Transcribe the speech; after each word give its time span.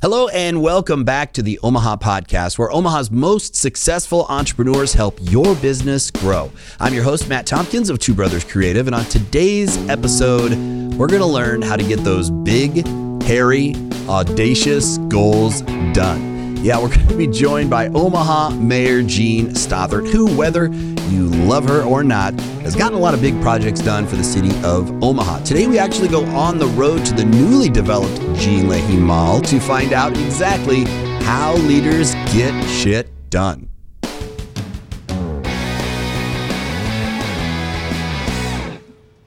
Hello 0.00 0.28
and 0.28 0.62
welcome 0.62 1.02
back 1.02 1.32
to 1.32 1.42
the 1.42 1.58
Omaha 1.60 1.96
Podcast, 1.96 2.56
where 2.56 2.70
Omaha's 2.70 3.10
most 3.10 3.56
successful 3.56 4.26
entrepreneurs 4.28 4.92
help 4.92 5.18
your 5.22 5.56
business 5.56 6.12
grow. 6.12 6.52
I'm 6.78 6.94
your 6.94 7.02
host, 7.02 7.28
Matt 7.28 7.46
Tompkins 7.46 7.90
of 7.90 7.98
Two 7.98 8.14
Brothers 8.14 8.44
Creative, 8.44 8.86
and 8.86 8.94
on 8.94 9.04
today's 9.06 9.76
episode, 9.88 10.52
we're 10.94 11.08
going 11.08 11.18
to 11.20 11.26
learn 11.26 11.62
how 11.62 11.74
to 11.74 11.82
get 11.82 12.04
those 12.04 12.30
big, 12.30 12.86
hairy, 13.24 13.74
audacious 14.08 14.98
goals 15.08 15.62
done. 15.94 16.37
Yeah, 16.60 16.82
we're 16.82 16.88
going 16.88 17.06
to 17.06 17.16
be 17.16 17.28
joined 17.28 17.70
by 17.70 17.86
Omaha 17.86 18.50
Mayor 18.50 19.02
Jean 19.02 19.50
Stothert, 19.50 20.10
who, 20.10 20.26
whether 20.36 20.66
you 20.66 21.28
love 21.28 21.64
her 21.68 21.82
or 21.82 22.02
not, 22.02 22.38
has 22.62 22.74
gotten 22.74 22.98
a 22.98 23.00
lot 23.00 23.14
of 23.14 23.20
big 23.20 23.40
projects 23.40 23.80
done 23.80 24.08
for 24.08 24.16
the 24.16 24.24
city 24.24 24.50
of 24.64 24.90
Omaha. 25.02 25.44
Today, 25.44 25.68
we 25.68 25.78
actually 25.78 26.08
go 26.08 26.24
on 26.26 26.58
the 26.58 26.66
road 26.66 27.06
to 27.06 27.14
the 27.14 27.24
newly 27.24 27.68
developed 27.68 28.20
Gene 28.40 28.68
Leahy 28.68 28.96
Mall 28.96 29.40
to 29.42 29.60
find 29.60 29.92
out 29.92 30.12
exactly 30.18 30.84
how 31.22 31.54
leaders 31.54 32.14
get 32.34 32.52
shit 32.68 33.08
done. 33.30 33.67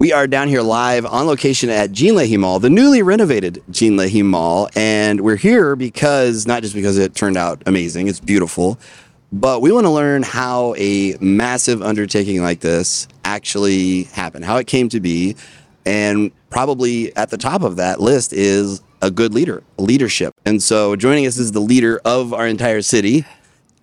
We 0.01 0.13
are 0.13 0.25
down 0.25 0.47
here 0.47 0.63
live 0.63 1.05
on 1.05 1.27
location 1.27 1.69
at 1.69 1.91
Gene 1.91 2.15
Leahy 2.15 2.35
Mall, 2.35 2.57
the 2.57 2.71
newly 2.71 3.03
renovated 3.03 3.61
Gene 3.69 3.97
Leahy 3.97 4.23
Mall. 4.23 4.67
And 4.75 5.21
we're 5.21 5.35
here 5.35 5.75
because, 5.75 6.47
not 6.47 6.63
just 6.63 6.73
because 6.73 6.97
it 6.97 7.13
turned 7.13 7.37
out 7.37 7.61
amazing, 7.67 8.07
it's 8.07 8.19
beautiful, 8.19 8.79
but 9.31 9.61
we 9.61 9.71
want 9.71 9.85
to 9.85 9.91
learn 9.91 10.23
how 10.23 10.73
a 10.75 11.15
massive 11.21 11.83
undertaking 11.83 12.41
like 12.41 12.61
this 12.61 13.07
actually 13.23 14.05
happened, 14.05 14.43
how 14.43 14.57
it 14.57 14.65
came 14.65 14.89
to 14.89 14.99
be. 14.99 15.35
And 15.85 16.31
probably 16.49 17.15
at 17.15 17.29
the 17.29 17.37
top 17.37 17.61
of 17.61 17.75
that 17.75 18.01
list 18.01 18.33
is 18.33 18.81
a 19.03 19.11
good 19.11 19.35
leader, 19.35 19.61
leadership. 19.77 20.33
And 20.45 20.63
so 20.63 20.95
joining 20.95 21.27
us 21.27 21.37
is 21.37 21.51
the 21.51 21.59
leader 21.59 22.01
of 22.05 22.33
our 22.33 22.47
entire 22.47 22.81
city, 22.81 23.23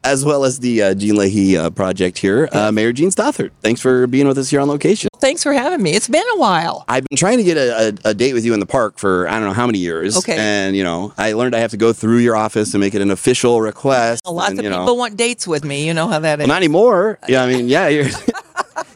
as 0.05 0.25
well 0.25 0.45
as 0.45 0.61
the 0.61 0.83
uh, 0.83 0.95
Gene 0.95 1.17
Leahy 1.17 1.57
uh, 1.57 1.71
project 1.71 2.19
here, 2.19 2.49
uh, 2.53 2.73
Mayor 2.73 2.93
Jean 2.93 3.11
Stothert. 3.11 3.51
Thanks 3.63 3.81
for 3.81 4.07
being 4.07 4.27
with 4.27 4.39
us 4.39 4.51
here 4.51 4.61
on 4.61 4.69
location. 4.69 5.09
Thanks 5.21 5.43
for 5.43 5.53
having 5.53 5.83
me. 5.83 5.95
It's 5.95 6.09
been 6.09 6.25
a 6.35 6.39
while. 6.39 6.85
I've 6.89 7.05
been 7.09 7.17
trying 7.17 7.39
to 7.39 7.45
get 7.45 7.57
a, 7.57 7.89
a, 8.05 8.11
a 8.11 8.15
date 8.15 8.35
with 8.35 8.45
you 8.45 8.55
in 8.55 8.61
the 8.61 8.67
park 8.67 8.99
for 8.99 9.29
I 9.29 9.33
don't 9.33 9.45
know 9.45 9.53
how 9.53 9.67
many 9.67 9.79
years. 9.79 10.17
Okay. 10.17 10.37
And, 10.39 10.77
you 10.77 10.85
know, 10.85 11.13
I 11.19 11.33
learned 11.33 11.55
I 11.55 11.61
have 11.61 11.73
to 11.73 11.77
go 11.77 11.93
through 11.93 12.19
your 12.19 12.37
office 12.37 12.75
and 12.75 12.81
make 12.81 12.95
it 12.95 13.03
an 13.03 13.11
official 13.11 13.61
request. 13.61 14.23
A 14.27 14.33
lot 14.33 14.51
and, 14.51 14.59
of 14.59 14.65
you 14.65 14.71
know, 14.71 14.81
people 14.81 14.97
want 14.97 15.17
dates 15.17 15.47
with 15.47 15.65
me. 15.65 15.87
You 15.87 15.95
know 15.95 16.09
how 16.09 16.21
that 16.21 16.41
is. 16.41 16.47
Well, 16.47 16.55
not 16.55 16.59
anymore. 16.59 17.19
Yeah, 17.29 17.43
I 17.43 17.49
mean, 17.49 17.69
yeah, 17.69 17.89
you're. 17.89 18.09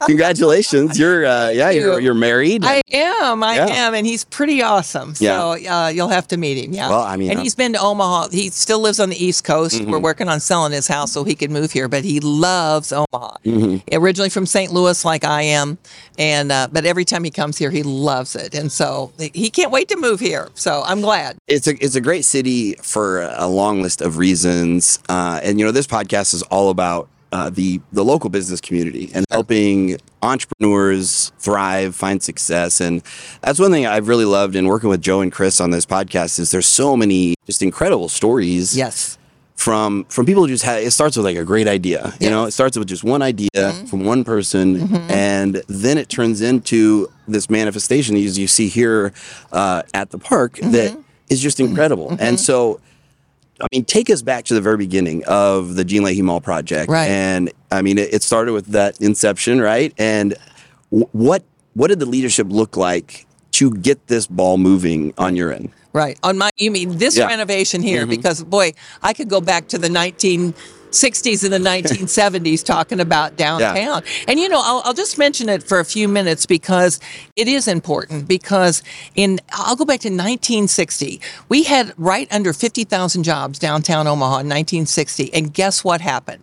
congratulations, 0.07 0.99
you're 0.99 1.25
uh, 1.27 1.49
yeah, 1.51 1.71
you're 1.71 2.01
you're 2.01 2.15
married. 2.15 2.65
I 2.65 2.81
am. 2.93 3.43
I 3.43 3.57
Yeah. 3.57 3.67
am, 3.87 3.95
and 3.95 4.07
he's 4.07 4.25
pretty 4.25 4.63
awesome. 4.63 5.15
So 5.15 5.53
uh, 5.53 5.89
you'll 5.95 6.09
have 6.09 6.29
to 6.29 6.37
meet 6.37 6.63
him. 6.65 6.73
Yeah. 6.73 6.89
Well, 6.89 7.03
I 7.03 7.17
mean, 7.17 7.31
and 7.31 7.41
uh, 7.41 7.43
he's 7.43 7.55
been 7.55 7.73
to 7.75 7.81
Omaha. 7.81 8.29
He 8.31 8.51
still 8.51 8.81
lives 8.81 9.01
on 9.01 9.09
the 9.11 9.25
East 9.25 9.45
Coast. 9.45 9.81
Mm-hmm. 9.81 9.91
We're 9.91 9.99
working 10.01 10.29
on 10.29 10.41
selling 10.41 10.73
his 10.73 10.87
house 10.89 11.13
so 11.13 11.25
he 11.25 11.35
could 11.35 11.51
move 11.51 11.73
here, 11.73 11.89
but 11.89 12.05
he 12.05 12.21
loves 12.21 12.93
Omaha. 12.93 13.37
Mm-hmm. 13.45 13.95
Originally 13.97 14.31
from 14.31 14.47
St. 14.47 14.73
Louis, 14.73 15.05
like 15.05 15.25
I 15.25 15.43
am, 15.43 15.79
and 16.19 16.51
uh, 16.53 16.69
but 16.71 16.85
every 16.85 17.05
time 17.05 17.25
he 17.25 17.31
comes 17.31 17.59
here, 17.59 17.71
he 17.71 17.83
loves 17.83 18.37
it, 18.37 18.55
and 18.55 18.71
so 18.71 19.13
he 19.19 19.51
can't 19.51 19.71
wait 19.71 19.89
to 19.89 19.97
move 19.97 20.21
here. 20.21 20.49
So 20.55 20.83
I'm 20.85 21.01
glad. 21.01 21.37
it's 21.47 21.67
a 21.67 21.75
it's 21.85 21.95
a 21.95 22.01
great 22.01 22.25
city 22.25 22.75
for 22.83 23.23
a 23.23 23.47
long 23.47 23.83
list 23.83 24.01
of 24.03 24.19
reasons, 24.19 24.99
uh, 25.09 25.41
and 25.43 25.59
you 25.59 25.65
know 25.65 25.73
this 25.73 25.87
podcast 25.87 26.35
is 26.35 26.43
all 26.45 26.71
about 26.71 27.09
uh, 27.33 27.51
the 27.51 27.81
the 27.93 28.05
local 28.05 28.31
business 28.31 28.61
community 28.61 29.11
and 29.15 29.25
helping 29.31 29.97
entrepreneurs 30.23 31.33
thrive, 31.39 31.95
find 31.97 32.23
success, 32.23 32.81
and 32.81 33.03
that's 33.41 33.59
one 33.59 33.71
thing 33.71 33.87
I've 33.87 34.09
really 34.09 34.25
loved 34.25 34.55
in 34.57 34.67
working 34.67 34.91
with 34.91 35.01
Joe 35.01 35.21
and 35.21 35.33
Chris 35.33 35.61
on 35.61 35.71
this 35.71 35.87
podcast. 35.87 36.39
Is 36.39 36.51
there's 36.51 36.67
so 36.67 36.97
many 36.97 37.35
just 37.47 37.63
incredible 37.63 38.09
stories 38.09 38.77
Yes. 38.77 39.19
from 39.55 40.05
from 40.05 40.27
people 40.27 40.43
who 40.43 40.49
just 40.49 40.65
have 40.65 40.83
it 40.83 40.91
starts 40.91 41.17
with 41.17 41.25
like 41.27 41.37
a 41.37 41.45
great 41.45 41.69
idea 41.69 42.13
you 42.21 42.31
know? 42.31 42.45
It 42.45 42.53
starts 42.53 42.77
with 42.77 42.89
just 42.89 43.05
one 43.05 43.23
idea 43.23 43.73
from 43.89 44.05
one 44.05 44.25
person 44.25 44.95
and 45.11 45.63
then 45.69 45.99
it 45.99 46.09
turns 46.09 46.41
into 46.41 47.09
this 47.29 47.49
manifestation 47.51 48.17
as 48.17 48.39
you 48.39 48.47
see 48.49 48.69
here 48.69 49.13
uh, 49.53 49.83
at 49.95 50.11
the 50.11 50.19
park 50.19 50.59
that 50.59 50.97
is 51.31 51.41
just 51.41 51.61
incredible. 51.61 52.15
And 52.21 52.39
so 52.39 52.81
I 53.63 53.67
mean, 53.73 53.85
take 53.85 54.11
us 54.11 54.23
back 54.23 54.45
to 54.47 54.55
the 54.55 54.61
very 54.61 54.77
beginning 54.77 55.23
of 55.27 55.77
the 55.77 55.85
Gene 55.85 56.03
Leahy 56.03 56.23
Mall 56.23 56.41
project, 56.41 56.91
Right. 56.91 57.09
And 57.09 57.53
I 57.71 57.81
mean, 57.83 57.97
it, 57.99 58.13
it 58.13 58.23
started 58.23 58.53
with 58.53 58.67
that 58.69 59.01
inception, 59.01 59.61
right? 59.61 59.95
And 59.99 60.35
w- 60.91 61.09
what 61.13 61.45
what 61.75 61.89
did 61.89 62.01
the 62.01 62.07
leadership 62.07 62.49
look 62.51 62.77
like 62.77 63.27
to 63.53 63.71
get 63.71 64.07
this 64.09 64.27
ball 64.27 64.59
moving 64.59 65.15
on 65.17 65.37
your 65.37 65.53
end? 65.53 65.71
Right. 65.95 66.19
On 66.23 66.37
my, 66.39 66.51
you 66.57 66.71
mean 66.71 66.99
this 66.99 67.17
Yeah. 67.17 67.25
Mm-hmm. 67.25 67.31
renovation 67.31 67.83
here? 67.83 68.07
Because 68.07 68.43
boy, 68.43 68.73
I 69.03 69.13
could 69.13 69.29
go 69.29 69.41
back 69.41 69.69
to 69.69 69.79
the 69.79 69.89
1960s 70.93 71.45
and 71.45 71.53
the 71.53 71.71
1970s 71.71 72.65
talking 72.65 73.01
about 73.01 73.37
downtown. 73.37 74.03
And 74.29 74.39
you 74.39 74.49
know, 74.49 74.61
I'll, 74.63 74.83
I'll 74.85 74.95
just 74.95 75.19
mention 75.19 75.49
it 75.49 75.63
for 75.63 75.81
a 75.81 75.85
few 75.85 76.09
minutes 76.09 76.47
because 76.47 77.01
it 77.37 77.49
is 77.49 77.67
important. 77.67 78.29
Because 78.29 78.83
in, 79.15 79.41
I'll 79.53 79.77
go 79.77 79.85
back 79.85 80.01
to 80.01 80.09
1960. 80.09 81.21
We 81.49 81.65
had 81.65 81.93
right 81.97 82.33
under 82.33 82.53
50,000 82.53 83.23
jobs 83.23 83.59
downtown 83.59 84.07
Omaha 84.07 84.41
in 84.41 84.49
1960. 84.49 85.33
And 85.35 85.53
guess 85.53 85.83
what 85.83 86.01
happened? 86.01 86.43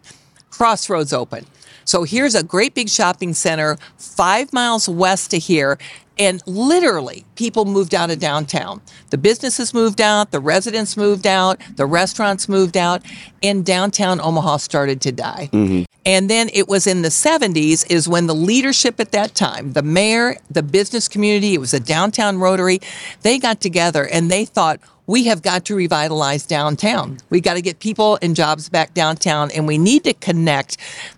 Crossroads 0.49 1.13
opened. 1.13 1.47
So 1.89 2.03
here's 2.03 2.35
a 2.35 2.44
great 2.44 2.75
big 2.75 2.88
shopping 2.88 3.33
center 3.33 3.75
five 3.97 4.53
miles 4.53 4.88
west 4.88 5.33
of 5.33 5.41
here. 5.41 5.79
And 6.19 6.39
literally, 6.45 7.25
people 7.35 7.66
moved 7.66 7.95
out 7.95 8.11
of 8.11 8.19
downtown. 8.19 8.81
The 9.09 9.17
businesses 9.17 9.73
moved 9.73 10.00
out, 10.00 10.29
the 10.29 10.39
residents 10.39 10.95
moved 10.95 11.25
out, 11.25 11.59
the 11.77 11.88
restaurants 11.88 12.47
moved 12.47 12.77
out, 12.77 13.01
and 13.41 13.66
downtown 13.66 14.22
Omaha 14.22 14.57
started 14.57 15.01
to 15.01 15.11
die. 15.11 15.50
Mm-hmm. 15.51 15.85
And 16.05 16.29
then 16.29 16.51
it 16.53 16.67
was 16.67 16.85
in 16.85 17.01
the 17.01 17.09
70s 17.09 17.89
is 17.89 18.07
when 18.07 18.27
the 18.27 18.35
leadership 18.35 19.00
at 19.00 19.11
that 19.13 19.33
time, 19.33 19.73
the 19.73 19.81
mayor, 19.81 20.38
the 20.51 20.61
business 20.61 21.07
community, 21.07 21.56
it 21.56 21.59
was 21.59 21.73
a 21.73 21.79
downtown 21.79 22.38
Rotary, 22.38 22.81
they 23.23 23.39
got 23.39 23.61
together 23.61 24.07
and 24.07 24.29
they 24.29 24.45
thought, 24.45 24.79
we 25.09 25.23
have 25.23 25.41
got 25.41 25.65
to 25.65 25.73
revitalize 25.73 26.45
downtown. 26.45 27.17
We've 27.31 27.41
got 27.41 27.55
to 27.55 27.63
get 27.63 27.79
people 27.79 28.19
and 28.21 28.35
jobs 28.35 28.69
back 28.69 28.93
downtown, 28.93 29.49
and 29.49 29.65
we 29.65 29.79
need 29.79 30.03
to 30.03 30.13
connect 30.13 30.77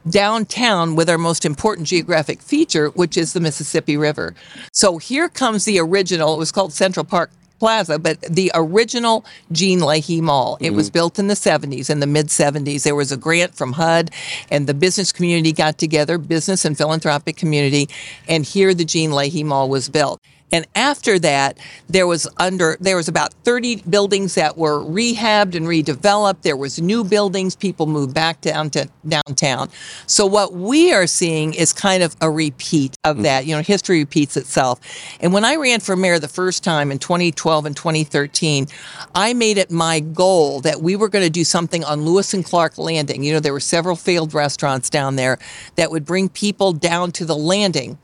downtown 0.10 0.96
with 0.96 1.10
our 1.10 1.18
most 1.18 1.44
important 1.44 1.90
geographic 1.90 2.42
feature, 2.42 2.88
which 2.92 3.18
is 3.18 3.34
the 3.34 3.42
Mississippi 3.42 3.98
River. 3.98 4.34
So 4.72 4.98
here 4.98 5.28
comes 5.28 5.66
the 5.66 5.78
original. 5.78 6.36
It 6.36 6.38
was 6.38 6.54
called 6.54 6.72
Central 6.72 7.04
Park 7.04 7.32
Plaza, 7.60 8.00
but 8.00 8.22
the 8.22 8.50
original 8.56 9.26
Gene 9.52 9.82
Leahy 9.82 10.22
Mall. 10.22 10.58
It 10.62 10.72
was 10.72 10.88
mm-hmm. 10.88 10.94
built 10.94 11.20
in 11.20 11.28
the 11.28 11.34
70s, 11.34 11.90
in 11.90 12.00
the 12.00 12.08
mid 12.08 12.28
70s. 12.28 12.84
There 12.84 12.96
was 12.96 13.12
a 13.12 13.18
grant 13.18 13.56
from 13.56 13.74
HUD, 13.74 14.10
and 14.50 14.68
the 14.68 14.74
business 14.74 15.12
community 15.12 15.52
got 15.52 15.78
together, 15.78 16.18
business 16.18 16.64
and 16.64 16.78
philanthropic 16.78 17.36
community, 17.36 17.90
and 18.30 18.46
here 18.46 18.74
the 18.74 18.86
Gene 18.86 19.12
Leahy 19.12 19.44
Mall 19.44 19.68
was 19.68 19.90
built. 19.90 20.22
And 20.52 20.68
after 20.76 21.18
that, 21.20 21.58
there 21.88 22.06
was 22.06 22.28
under 22.38 22.78
there 22.80 22.98
was 22.98 23.08
about 23.08 23.34
30 23.46 23.84
buildings 23.90 24.36
that 24.36 24.58
were 24.58 24.80
rehabbed 24.84 25.56
and 25.56 25.66
redeveloped. 25.66 26.42
There 26.42 26.58
was 26.58 26.82
new 26.82 27.04
buildings. 27.04 27.56
People 27.56 27.86
moved 27.86 28.14
back 28.14 28.42
down 28.42 28.70
to 28.72 28.90
downtown. 29.08 29.70
So 30.08 30.26
what 30.26 30.54
we 30.54 30.94
are 30.94 31.08
seeing 31.08 31.54
is 31.54 31.72
kind 31.72 32.04
of 32.04 32.16
a 32.22 32.30
repeat 32.30 32.96
of 33.04 33.18
mm. 33.18 33.24
that. 33.24 33.46
You 33.46 33.56
know, 33.56 33.62
history 33.62 34.00
repeats 34.00 34.36
itself. 34.36 34.80
And 35.22 35.32
when 35.34 35.46
I 35.46 35.56
ran 35.56 35.80
for 35.80 35.96
mayor 35.96 36.20
the 36.20 36.28
first 36.28 36.64
time 36.64 36.92
in 36.92 37.00
2012 37.00 37.66
and 37.66 37.76
2013, 37.76 38.68
I 39.16 39.34
made 39.34 39.58
it 39.58 39.72
my 39.72 40.02
goal 40.02 40.62
that 40.62 40.82
we 40.82 40.96
were 40.96 41.10
going 41.10 41.26
to 41.26 41.32
do 41.32 41.44
something 41.44 41.84
on 41.84 42.02
Lewis 42.02 42.34
and 42.34 42.44
Clark 42.44 42.78
Landing. 42.78 43.24
You 43.24 43.34
know, 43.34 43.40
there 43.40 43.54
were 43.54 43.60
several 43.60 43.96
failed 43.96 44.34
restaurants 44.34 44.90
down 44.90 45.16
there 45.16 45.40
that 45.76 45.92
would 45.92 46.06
bring 46.06 46.28
people 46.30 46.74
down 46.74 47.12
to 47.14 47.26
the 47.26 47.36
landing 47.36 47.98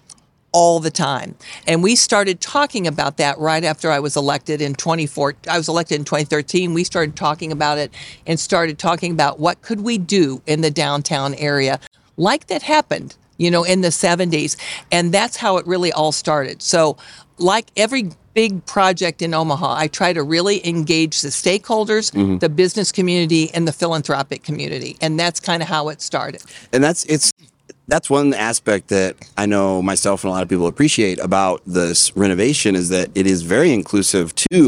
all 0.58 0.80
the 0.80 0.90
time. 0.90 1.36
And 1.68 1.84
we 1.84 1.96
started 1.96 2.42
talking 2.42 2.88
about 2.88 3.18
that 3.18 3.38
right 3.38 3.64
after 3.64 3.92
I 3.92 4.00
was 4.00 4.16
elected 4.16 4.60
in 4.60 4.74
24 4.74 5.36
I 5.48 5.56
was 5.56 5.68
elected 5.68 6.00
in 6.00 6.04
2013. 6.04 6.74
We 6.74 6.84
started 6.84 7.16
talking 7.16 7.52
about 7.52 7.78
it 7.78 7.94
and 8.26 8.40
started 8.40 8.80
talking 8.80 9.12
about 9.12 9.40
what 9.40 9.62
could 9.62 9.82
we 9.82 10.00
do 10.00 10.42
in 10.48 10.62
the 10.62 10.72
downtown 10.72 11.36
area 11.36 11.80
like 12.18 12.48
that 12.48 12.64
happened, 12.64 13.16
you 13.38 13.52
know, 13.52 13.64
in 13.64 13.82
the 13.82 13.90
70s. 13.90 14.58
And 14.92 15.14
that's 15.14 15.38
how 15.38 15.58
it 15.58 15.68
really 15.68 15.92
all 15.92 16.12
started. 16.12 16.64
So 16.64 16.98
like 17.38 17.68
every 17.78 18.10
big 18.34 18.66
project 18.66 19.22
in 19.22 19.36
Omaha, 19.36 19.76
I 19.78 19.88
try 19.88 20.12
to 20.12 20.24
really 20.24 20.68
engage 20.68 21.22
the 21.22 21.30
stakeholders, 21.30 22.12
mm-hmm. 22.12 22.40
the 22.40 22.50
business 22.50 22.92
community, 22.92 23.52
and 23.54 23.68
the 23.68 23.74
philanthropic 23.74 24.42
community. 24.42 24.98
And 25.02 25.20
that's 25.20 25.40
kind 25.40 25.62
of 25.62 25.70
how 25.70 25.90
it 25.90 26.02
started. 26.02 26.42
and 26.74 26.84
that's 26.84 27.06
it's 27.06 27.32
that's 27.88 28.10
one 28.10 28.34
aspect 28.34 28.90
that 28.90 29.16
I 29.38 29.46
know 29.46 29.82
myself 29.82 30.24
and 30.24 30.30
a 30.30 30.34
lot 30.34 30.44
of 30.44 30.50
people 30.50 30.68
appreciate 30.68 31.20
about 31.20 31.62
this 31.66 32.16
renovation 32.16 32.76
is 32.76 32.90
that 32.90 33.10
it 33.16 33.26
is 33.26 33.42
very 33.42 33.72
inclusive 33.72 34.36
to. 34.36 34.68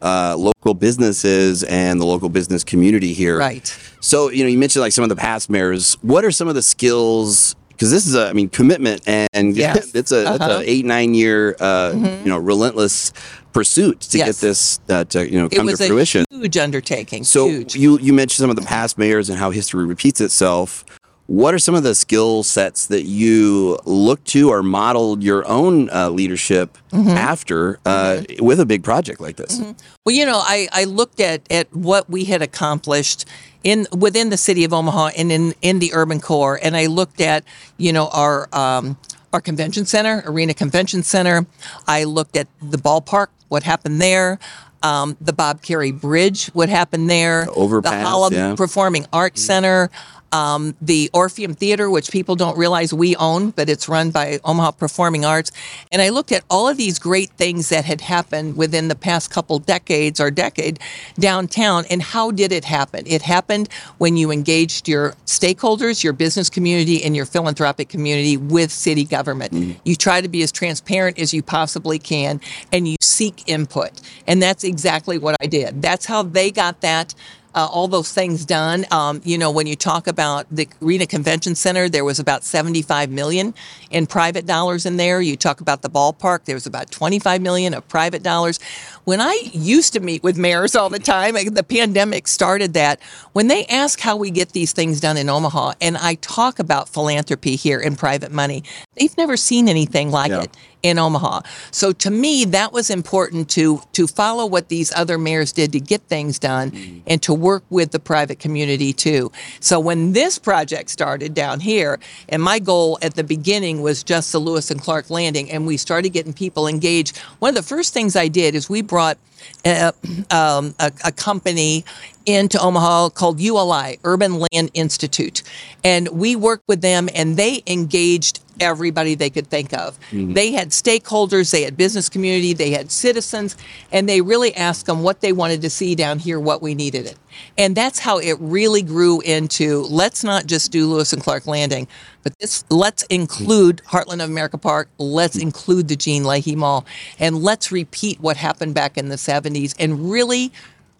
Uh, 0.00 0.36
local 0.36 0.74
businesses 0.74 1.64
and 1.64 2.00
the 2.00 2.06
local 2.06 2.28
business 2.28 2.62
community 2.64 3.12
here. 3.12 3.38
Right. 3.38 3.66
So 4.00 4.30
you 4.30 4.44
know, 4.44 4.48
you 4.48 4.58
mentioned 4.58 4.80
like 4.80 4.92
some 4.92 5.02
of 5.02 5.08
the 5.08 5.16
past 5.16 5.50
mayors. 5.50 5.94
What 6.02 6.24
are 6.24 6.30
some 6.30 6.48
of 6.48 6.54
the 6.54 6.62
skills? 6.62 7.56
because 7.68 7.90
this 7.90 8.06
is 8.06 8.14
a, 8.14 8.28
I 8.28 8.32
mean, 8.32 8.48
commitment 8.48 9.02
and 9.08 9.26
yes. 9.56 9.92
it's 9.92 10.12
a, 10.12 10.24
uh-huh. 10.24 10.34
it's 10.34 10.68
a 10.68 10.70
eight 10.70 10.84
nine 10.84 11.14
year, 11.14 11.56
uh, 11.58 11.90
mm-hmm. 11.90 12.24
you 12.24 12.30
know, 12.30 12.38
relentless 12.38 13.12
pursuit 13.52 14.00
to 14.00 14.18
yes. 14.18 14.28
get 14.28 14.36
this 14.36 14.80
uh, 14.88 15.04
to 15.04 15.28
you 15.28 15.40
know 15.40 15.48
come 15.48 15.66
to 15.66 15.76
fruition. 15.76 16.24
huge 16.30 16.56
undertaking. 16.56 17.24
So 17.24 17.48
huge. 17.48 17.74
you 17.74 17.98
you 17.98 18.12
mentioned 18.12 18.38
some 18.38 18.50
of 18.50 18.56
the 18.56 18.62
past 18.62 18.98
mayors 18.98 19.30
and 19.30 19.38
how 19.38 19.50
history 19.50 19.84
repeats 19.84 20.20
itself. 20.20 20.84
What 21.32 21.54
are 21.54 21.58
some 21.58 21.74
of 21.74 21.82
the 21.82 21.94
skill 21.94 22.42
sets 22.42 22.88
that 22.88 23.04
you 23.04 23.78
look 23.86 24.22
to 24.24 24.50
or 24.50 24.62
modeled 24.62 25.22
your 25.22 25.48
own 25.48 25.88
uh, 25.88 26.10
leadership 26.10 26.76
mm-hmm. 26.90 27.08
after 27.08 27.78
uh, 27.86 28.18
mm-hmm. 28.18 28.44
with 28.44 28.60
a 28.60 28.66
big 28.66 28.84
project 28.84 29.18
like 29.18 29.36
this? 29.36 29.58
Mm-hmm. 29.58 29.72
Well, 30.04 30.14
you 30.14 30.26
know, 30.26 30.42
I, 30.44 30.68
I 30.72 30.84
looked 30.84 31.20
at, 31.20 31.50
at 31.50 31.74
what 31.74 32.10
we 32.10 32.24
had 32.24 32.42
accomplished 32.42 33.24
in 33.64 33.86
within 33.96 34.28
the 34.28 34.36
city 34.36 34.62
of 34.64 34.74
Omaha 34.74 35.12
and 35.16 35.32
in, 35.32 35.54
in 35.62 35.78
the 35.78 35.94
urban 35.94 36.20
core, 36.20 36.60
and 36.62 36.76
I 36.76 36.84
looked 36.84 37.22
at 37.22 37.44
you 37.78 37.94
know 37.94 38.08
our 38.08 38.54
um, 38.54 38.98
our 39.32 39.40
convention 39.40 39.86
center, 39.86 40.22
Arena 40.26 40.52
Convention 40.52 41.02
Center. 41.02 41.46
I 41.88 42.04
looked 42.04 42.36
at 42.36 42.46
the 42.60 42.76
ballpark, 42.76 43.28
what 43.48 43.62
happened 43.62 44.02
there. 44.02 44.38
Um, 44.82 45.16
the 45.20 45.32
Bob 45.32 45.62
Kerrey 45.62 45.98
Bridge, 45.98 46.48
what 46.48 46.68
happened 46.68 47.08
there. 47.08 47.44
The 47.44 47.52
overpass, 47.52 47.92
the 47.92 48.00
Holland 48.00 48.34
yeah. 48.34 48.54
Performing 48.56 49.06
Arts 49.12 49.40
Center 49.40 49.90
um, 50.32 50.74
the 50.80 51.10
Orpheum 51.12 51.54
Theater, 51.54 51.90
which 51.90 52.10
people 52.10 52.34
don't 52.34 52.56
realize 52.56 52.92
we 52.92 53.14
own, 53.16 53.50
but 53.50 53.68
it's 53.68 53.88
run 53.88 54.10
by 54.10 54.40
Omaha 54.44 54.72
Performing 54.72 55.24
Arts. 55.24 55.52
And 55.92 56.00
I 56.02 56.08
looked 56.08 56.32
at 56.32 56.42
all 56.50 56.68
of 56.68 56.76
these 56.76 56.98
great 56.98 57.30
things 57.30 57.68
that 57.68 57.84
had 57.84 58.00
happened 58.00 58.56
within 58.56 58.88
the 58.88 58.94
past 58.94 59.30
couple 59.30 59.58
decades 59.58 60.20
or 60.20 60.30
decade 60.30 60.78
downtown, 61.18 61.84
and 61.90 62.02
how 62.02 62.30
did 62.30 62.52
it 62.52 62.64
happen? 62.64 63.04
It 63.06 63.22
happened 63.22 63.68
when 63.98 64.16
you 64.16 64.30
engaged 64.30 64.88
your 64.88 65.12
stakeholders, 65.26 66.02
your 66.02 66.12
business 66.12 66.48
community, 66.48 67.02
and 67.04 67.14
your 67.14 67.26
philanthropic 67.26 67.88
community 67.88 68.36
with 68.36 68.72
city 68.72 69.04
government. 69.04 69.52
Mm-hmm. 69.52 69.80
You 69.84 69.96
try 69.96 70.20
to 70.20 70.28
be 70.28 70.42
as 70.42 70.50
transparent 70.50 71.18
as 71.18 71.34
you 71.34 71.42
possibly 71.42 71.98
can, 71.98 72.40
and 72.72 72.88
you 72.88 72.96
seek 73.00 73.42
input. 73.46 73.92
And 74.26 74.42
that's 74.42 74.64
exactly 74.64 75.18
what 75.18 75.36
I 75.40 75.46
did. 75.46 75.82
That's 75.82 76.06
how 76.06 76.22
they 76.22 76.50
got 76.50 76.80
that 76.80 77.14
uh, 77.54 77.66
all 77.66 77.88
those 77.88 78.12
things 78.12 78.44
done. 78.44 78.86
Um, 78.90 79.20
you 79.24 79.38
know, 79.38 79.50
when 79.50 79.66
you 79.66 79.76
talk 79.76 80.06
about 80.06 80.46
the 80.50 80.68
Arena 80.82 81.06
Convention 81.06 81.54
Center, 81.54 81.88
there 81.88 82.04
was 82.04 82.18
about 82.18 82.44
75 82.44 83.10
million 83.10 83.54
in 83.90 84.06
private 84.06 84.46
dollars 84.46 84.86
in 84.86 84.96
there. 84.96 85.20
You 85.20 85.36
talk 85.36 85.60
about 85.60 85.82
the 85.82 85.90
ballpark, 85.90 86.44
there 86.44 86.56
was 86.56 86.66
about 86.66 86.90
25 86.90 87.42
million 87.42 87.74
of 87.74 87.86
private 87.88 88.22
dollars. 88.22 88.58
When 89.04 89.20
I 89.20 89.40
used 89.52 89.92
to 89.94 90.00
meet 90.00 90.22
with 90.22 90.38
mayors 90.38 90.76
all 90.76 90.88
the 90.88 91.00
time, 91.00 91.34
the 91.34 91.64
pandemic 91.64 92.28
started 92.28 92.74
that. 92.74 93.00
When 93.32 93.48
they 93.48 93.64
ask 93.66 93.98
how 93.98 94.16
we 94.16 94.30
get 94.30 94.52
these 94.52 94.72
things 94.72 95.00
done 95.00 95.16
in 95.16 95.28
Omaha, 95.28 95.72
and 95.80 95.96
I 95.96 96.14
talk 96.16 96.58
about 96.58 96.88
philanthropy 96.88 97.56
here 97.56 97.80
and 97.80 97.98
private 97.98 98.30
money, 98.30 98.62
they've 98.94 99.16
never 99.16 99.36
seen 99.36 99.68
anything 99.68 100.10
like 100.10 100.30
yeah. 100.30 100.42
it 100.42 100.56
in 100.82 100.98
Omaha. 100.98 101.40
So 101.70 101.92
to 101.92 102.10
me, 102.10 102.44
that 102.46 102.72
was 102.72 102.90
important 102.90 103.48
to 103.50 103.82
to 103.92 104.06
follow 104.06 104.46
what 104.46 104.68
these 104.68 104.92
other 104.94 105.16
mayors 105.16 105.52
did 105.52 105.72
to 105.72 105.80
get 105.80 106.02
things 106.02 106.38
done 106.38 106.72
mm-hmm. 106.72 107.00
and 107.06 107.22
to 107.22 107.32
work 107.32 107.64
with 107.70 107.92
the 107.92 108.00
private 108.00 108.38
community 108.38 108.92
too. 108.92 109.30
So 109.60 109.78
when 109.78 110.12
this 110.12 110.38
project 110.38 110.90
started 110.90 111.34
down 111.34 111.60
here, 111.60 111.98
and 112.28 112.42
my 112.42 112.58
goal 112.58 112.98
at 113.02 113.14
the 113.14 113.24
beginning 113.24 113.82
was 113.82 114.02
just 114.02 114.32
the 114.32 114.38
Lewis 114.38 114.70
and 114.70 114.80
Clark 114.80 115.10
landing, 115.10 115.50
and 115.50 115.66
we 115.66 115.76
started 115.76 116.10
getting 116.10 116.32
people 116.32 116.66
engaged. 116.66 117.16
One 117.38 117.50
of 117.50 117.54
the 117.54 117.62
first 117.62 117.94
things 117.94 118.16
I 118.16 118.28
did 118.28 118.54
is 118.54 118.68
we 118.68 118.82
brought 118.92 119.16
uh, 119.64 119.90
um, 120.30 120.74
a, 120.78 120.92
a, 121.02 121.12
company 121.12 121.82
into 122.26 122.60
Omaha 122.60 123.08
called 123.08 123.40
ULI, 123.40 123.98
Urban 124.04 124.38
Land 124.38 124.70
Institute. 124.74 125.42
And 125.82 126.08
we 126.08 126.36
worked 126.36 126.68
with 126.68 126.82
them 126.82 127.08
and 127.14 127.38
they 127.38 127.62
engaged 127.66 128.40
everybody 128.60 129.14
they 129.14 129.30
could 129.30 129.48
think 129.48 129.72
of. 129.72 129.98
Mm-hmm. 130.10 130.34
They 130.34 130.52
had 130.52 130.70
stakeholders, 130.70 131.50
they 131.50 131.62
had 131.62 131.76
business 131.76 132.08
community, 132.08 132.52
they 132.52 132.70
had 132.70 132.90
citizens, 132.90 133.56
and 133.90 134.08
they 134.08 134.20
really 134.20 134.54
asked 134.54 134.86
them 134.86 135.02
what 135.02 135.20
they 135.20 135.32
wanted 135.32 135.62
to 135.62 135.70
see 135.70 135.94
down 135.94 136.18
here, 136.18 136.38
what 136.38 136.62
we 136.62 136.74
needed 136.74 137.06
it. 137.06 137.16
And 137.56 137.74
that's 137.74 137.98
how 137.98 138.18
it 138.18 138.36
really 138.40 138.82
grew 138.82 139.20
into 139.20 139.82
let's 139.82 140.22
not 140.22 140.46
just 140.46 140.70
do 140.70 140.86
Lewis 140.86 141.12
and 141.12 141.22
Clark 141.22 141.46
Landing, 141.46 141.88
but 142.22 142.38
this 142.38 142.64
let's 142.70 143.02
include 143.04 143.82
Heartland 143.86 144.22
of 144.22 144.30
America 144.30 144.58
Park, 144.58 144.88
let's 144.98 145.36
mm-hmm. 145.36 145.48
include 145.48 145.88
the 145.88 145.96
Gene 145.96 146.24
Leahy 146.24 146.56
Mall, 146.56 146.86
and 147.18 147.42
let's 147.42 147.72
repeat 147.72 148.20
what 148.20 148.36
happened 148.36 148.74
back 148.74 148.98
in 148.98 149.08
the 149.08 149.16
70s 149.16 149.74
and 149.78 150.10
really 150.10 150.52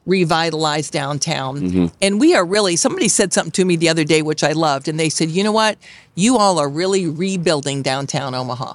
revitalize 0.07 0.91
downtown. 0.91 1.61
Mm-hmm. 1.61 1.87
And 2.01 2.21
we 2.21 2.35
are 2.35 2.45
really, 2.45 2.77
somebody 2.77 3.09
said 3.09 3.33
something 3.33 3.53
to 3.53 3.65
me 3.65 3.77
the 3.77 3.89
other 3.89 4.05
day, 4.05 4.23
which 4.23 4.43
I 4.43 4.53
loved. 4.53 4.89
And 4.89 4.99
they 4.99 5.09
said, 5.09 5.31
you 5.31 5.45
know 5.45 5.53
what? 5.53 5.79
You 6.15 6.39
all 6.39 6.59
are 6.59 6.69
really 6.69 7.07
rebuilding 7.07 7.83
downtown 7.83 8.35
Omaha. 8.35 8.75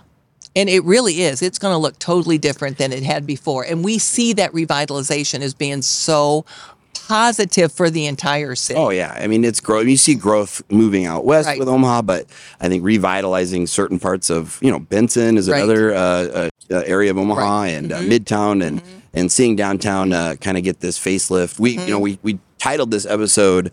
And 0.56 0.70
it 0.70 0.84
really 0.86 1.22
is. 1.22 1.42
It's 1.42 1.60
going 1.60 1.74
to 1.74 1.78
look 1.78 2.00
totally 2.00 2.38
different 2.38 2.78
than 2.78 2.92
it 2.92 3.04
had 3.04 3.28
before. 3.28 3.64
And 3.64 3.84
we 3.84 4.00
see 4.00 4.34
that 4.34 4.52
revitalization 4.54 5.42
as 5.42 5.54
being 5.54 5.82
so 5.82 6.46
positive 7.08 7.72
for 7.72 7.90
the 7.90 8.06
entire 8.06 8.56
city. 8.56 8.78
Oh 8.78 8.90
yeah, 8.90 9.16
I 9.18 9.28
mean 9.28 9.46
it's 9.46 9.62
growth. 9.62 9.88
You 9.88 9.96
see 9.96 10.16
growth 10.16 10.62
moving 10.70 11.06
out 11.06 11.24
west 11.24 11.48
right. 11.48 11.58
with 11.58 11.70
Omaha, 11.70 12.02
but 12.02 12.26
I 12.60 12.68
think 12.68 12.84
revitalizing 12.84 13.68
certain 13.68 13.98
parts 13.98 14.30
of 14.30 14.60
you 14.62 14.70
know 14.70 14.80
Benson 14.80 15.38
is 15.38 15.48
another 15.48 15.90
right. 15.90 15.96
uh, 15.96 16.50
uh, 16.70 16.84
area 16.86 17.12
of 17.12 17.18
Omaha 17.18 17.42
right. 17.42 17.68
and 17.68 17.92
uh, 17.92 18.00
mm-hmm. 18.00 18.12
Midtown 18.12 18.66
and. 18.66 18.82
Mm-hmm 18.82 18.98
and 19.18 19.32
seeing 19.32 19.56
downtown 19.56 20.14
uh, 20.14 20.36
kind 20.40 20.58
of 20.58 20.64
get 20.64 20.80
this 20.80 21.00
facelift. 21.00 21.60
We, 21.60 21.76
mm-hmm. 21.76 21.88
you 21.88 21.94
know, 21.94 22.00
we 22.00 22.20
we 22.24 22.40
titled 22.60 22.92
this 22.92 23.06
episode 23.06 23.72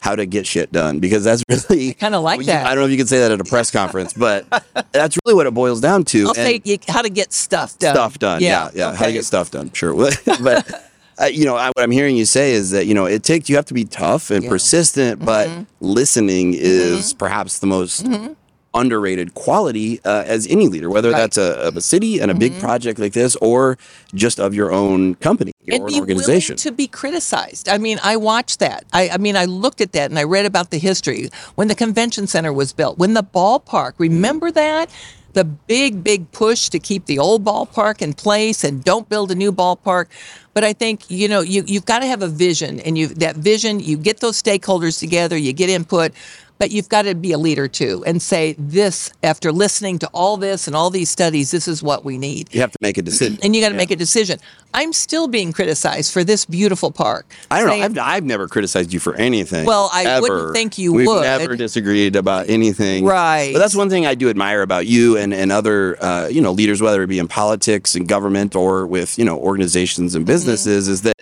"How 0.00 0.16
to 0.16 0.26
Get 0.26 0.46
Shit 0.46 0.72
Done" 0.72 0.98
because 0.98 1.24
that's 1.24 1.42
really 1.70 1.94
kind 1.94 2.14
of 2.14 2.22
like 2.22 2.44
that. 2.46 2.66
I 2.66 2.70
don't 2.70 2.82
know 2.82 2.86
if 2.86 2.90
you 2.90 2.96
can 2.96 3.06
say 3.06 3.18
that 3.20 3.30
at 3.30 3.40
a 3.40 3.44
press 3.44 3.70
conference, 3.70 4.12
but 4.12 4.46
that's 4.92 5.18
really 5.24 5.34
what 5.34 5.46
it 5.46 5.54
boils 5.54 5.80
down 5.80 6.04
to. 6.04 6.28
I'll 6.28 6.34
say 6.34 6.60
how 6.88 7.02
to 7.02 7.10
get 7.10 7.32
stuff 7.32 7.78
done. 7.78 7.94
Stuff 7.94 8.18
done. 8.18 8.40
Yeah, 8.40 8.48
yeah. 8.48 8.70
yeah. 8.74 8.88
Okay. 8.88 8.96
How 8.96 9.06
to 9.06 9.12
get 9.12 9.24
stuff 9.24 9.50
done. 9.50 9.72
Sure, 9.72 9.94
but. 10.42 10.82
Uh, 11.18 11.24
you 11.24 11.46
know, 11.46 11.56
I, 11.56 11.68
what 11.68 11.82
I'm 11.82 11.90
hearing 11.90 12.14
you 12.14 12.26
say 12.26 12.52
is 12.52 12.72
that 12.72 12.84
you 12.84 12.92
know 12.92 13.06
it 13.06 13.22
takes 13.22 13.48
you 13.48 13.56
have 13.56 13.64
to 13.64 13.72
be 13.72 13.86
tough 13.86 14.30
and 14.30 14.44
yeah. 14.44 14.50
persistent, 14.50 15.24
but 15.24 15.48
mm-hmm. 15.48 15.62
listening 15.80 16.52
is 16.52 17.08
mm-hmm. 17.08 17.16
perhaps 17.16 17.58
the 17.60 17.66
most 17.66 18.04
mm-hmm 18.04 18.34
underrated 18.76 19.34
quality 19.34 20.00
uh, 20.04 20.24
as 20.26 20.46
any 20.46 20.68
leader, 20.68 20.90
whether 20.90 21.10
right. 21.10 21.18
that's 21.18 21.38
a, 21.38 21.72
a 21.74 21.80
city 21.80 22.20
and 22.20 22.30
a 22.30 22.34
mm-hmm. 22.34 22.40
big 22.40 22.60
project 22.60 22.98
like 22.98 23.12
this, 23.12 23.34
or 23.36 23.78
just 24.14 24.38
of 24.38 24.54
your 24.54 24.70
own 24.70 25.14
company 25.16 25.52
and 25.68 25.82
or 25.82 25.88
an 25.88 25.94
organization. 25.94 26.56
to 26.56 26.70
be 26.70 26.86
criticized. 26.86 27.68
I 27.68 27.78
mean, 27.78 27.98
I 28.02 28.16
watched 28.16 28.60
that. 28.60 28.84
I, 28.92 29.10
I, 29.10 29.16
mean, 29.18 29.36
I 29.36 29.46
looked 29.46 29.80
at 29.80 29.92
that 29.92 30.10
and 30.10 30.18
I 30.18 30.24
read 30.24 30.46
about 30.46 30.70
the 30.70 30.78
history 30.78 31.30
when 31.54 31.68
the 31.68 31.74
convention 31.74 32.26
center 32.26 32.52
was 32.52 32.72
built, 32.72 32.98
when 32.98 33.14
the 33.14 33.24
ballpark. 33.24 33.94
Remember 33.98 34.50
that? 34.50 34.90
The 35.32 35.44
big, 35.44 36.02
big 36.02 36.32
push 36.32 36.70
to 36.70 36.78
keep 36.78 37.04
the 37.04 37.18
old 37.18 37.44
ballpark 37.44 38.00
in 38.00 38.14
place 38.14 38.64
and 38.64 38.82
don't 38.82 39.06
build 39.06 39.30
a 39.30 39.34
new 39.34 39.52
ballpark. 39.52 40.06
But 40.54 40.64
I 40.64 40.72
think 40.72 41.10
you 41.10 41.28
know 41.28 41.42
you 41.42 41.62
you've 41.66 41.84
got 41.84 41.98
to 41.98 42.06
have 42.06 42.22
a 42.22 42.28
vision, 42.28 42.80
and 42.80 42.96
you 42.96 43.08
that 43.08 43.36
vision 43.36 43.78
you 43.78 43.98
get 43.98 44.20
those 44.20 44.42
stakeholders 44.42 44.98
together, 44.98 45.36
you 45.36 45.52
get 45.52 45.68
input 45.68 46.12
but 46.58 46.70
you've 46.70 46.88
got 46.88 47.02
to 47.02 47.14
be 47.14 47.32
a 47.32 47.38
leader 47.38 47.68
too 47.68 48.02
and 48.06 48.20
say 48.20 48.54
this 48.58 49.12
after 49.22 49.52
listening 49.52 49.98
to 49.98 50.06
all 50.08 50.36
this 50.36 50.66
and 50.66 50.76
all 50.76 50.90
these 50.90 51.10
studies 51.10 51.50
this 51.50 51.68
is 51.68 51.82
what 51.82 52.04
we 52.04 52.18
need 52.18 52.52
you 52.52 52.60
have 52.60 52.70
to 52.70 52.78
make 52.80 52.98
a 52.98 53.02
decision 53.02 53.38
and 53.42 53.54
you 53.54 53.62
got 53.62 53.68
to 53.68 53.74
yeah. 53.74 53.78
make 53.78 53.90
a 53.90 53.96
decision 53.96 54.38
i'm 54.74 54.92
still 54.92 55.28
being 55.28 55.52
criticized 55.52 56.12
for 56.12 56.24
this 56.24 56.44
beautiful 56.44 56.90
park 56.90 57.26
i 57.50 57.60
don't 57.60 57.68
saying, 57.68 57.92
know 57.92 58.02
I've, 58.02 58.16
I've 58.16 58.24
never 58.24 58.48
criticized 58.48 58.92
you 58.92 59.00
for 59.00 59.14
anything 59.16 59.66
well 59.66 59.90
i 59.92 60.04
ever. 60.04 60.22
wouldn't 60.22 60.54
think 60.54 60.78
you 60.78 60.92
would. 60.92 60.98
We've 60.98 61.08
would 61.08 61.22
never 61.22 61.56
disagreed 61.56 62.16
about 62.16 62.48
anything 62.48 63.04
right 63.04 63.52
but 63.52 63.58
that's 63.58 63.74
one 63.74 63.90
thing 63.90 64.06
i 64.06 64.14
do 64.14 64.28
admire 64.28 64.62
about 64.62 64.86
you 64.86 65.16
and, 65.16 65.32
and 65.32 65.52
other 65.52 66.02
uh, 66.02 66.28
you 66.28 66.40
know 66.40 66.52
leaders 66.52 66.80
whether 66.80 67.02
it 67.02 67.06
be 67.06 67.18
in 67.18 67.28
politics 67.28 67.94
and 67.94 68.08
government 68.08 68.56
or 68.56 68.86
with 68.86 69.18
you 69.18 69.24
know 69.24 69.38
organizations 69.38 70.14
and 70.14 70.26
businesses 70.26 70.84
mm-hmm. 70.84 70.92
is 70.92 71.02
that 71.02 71.15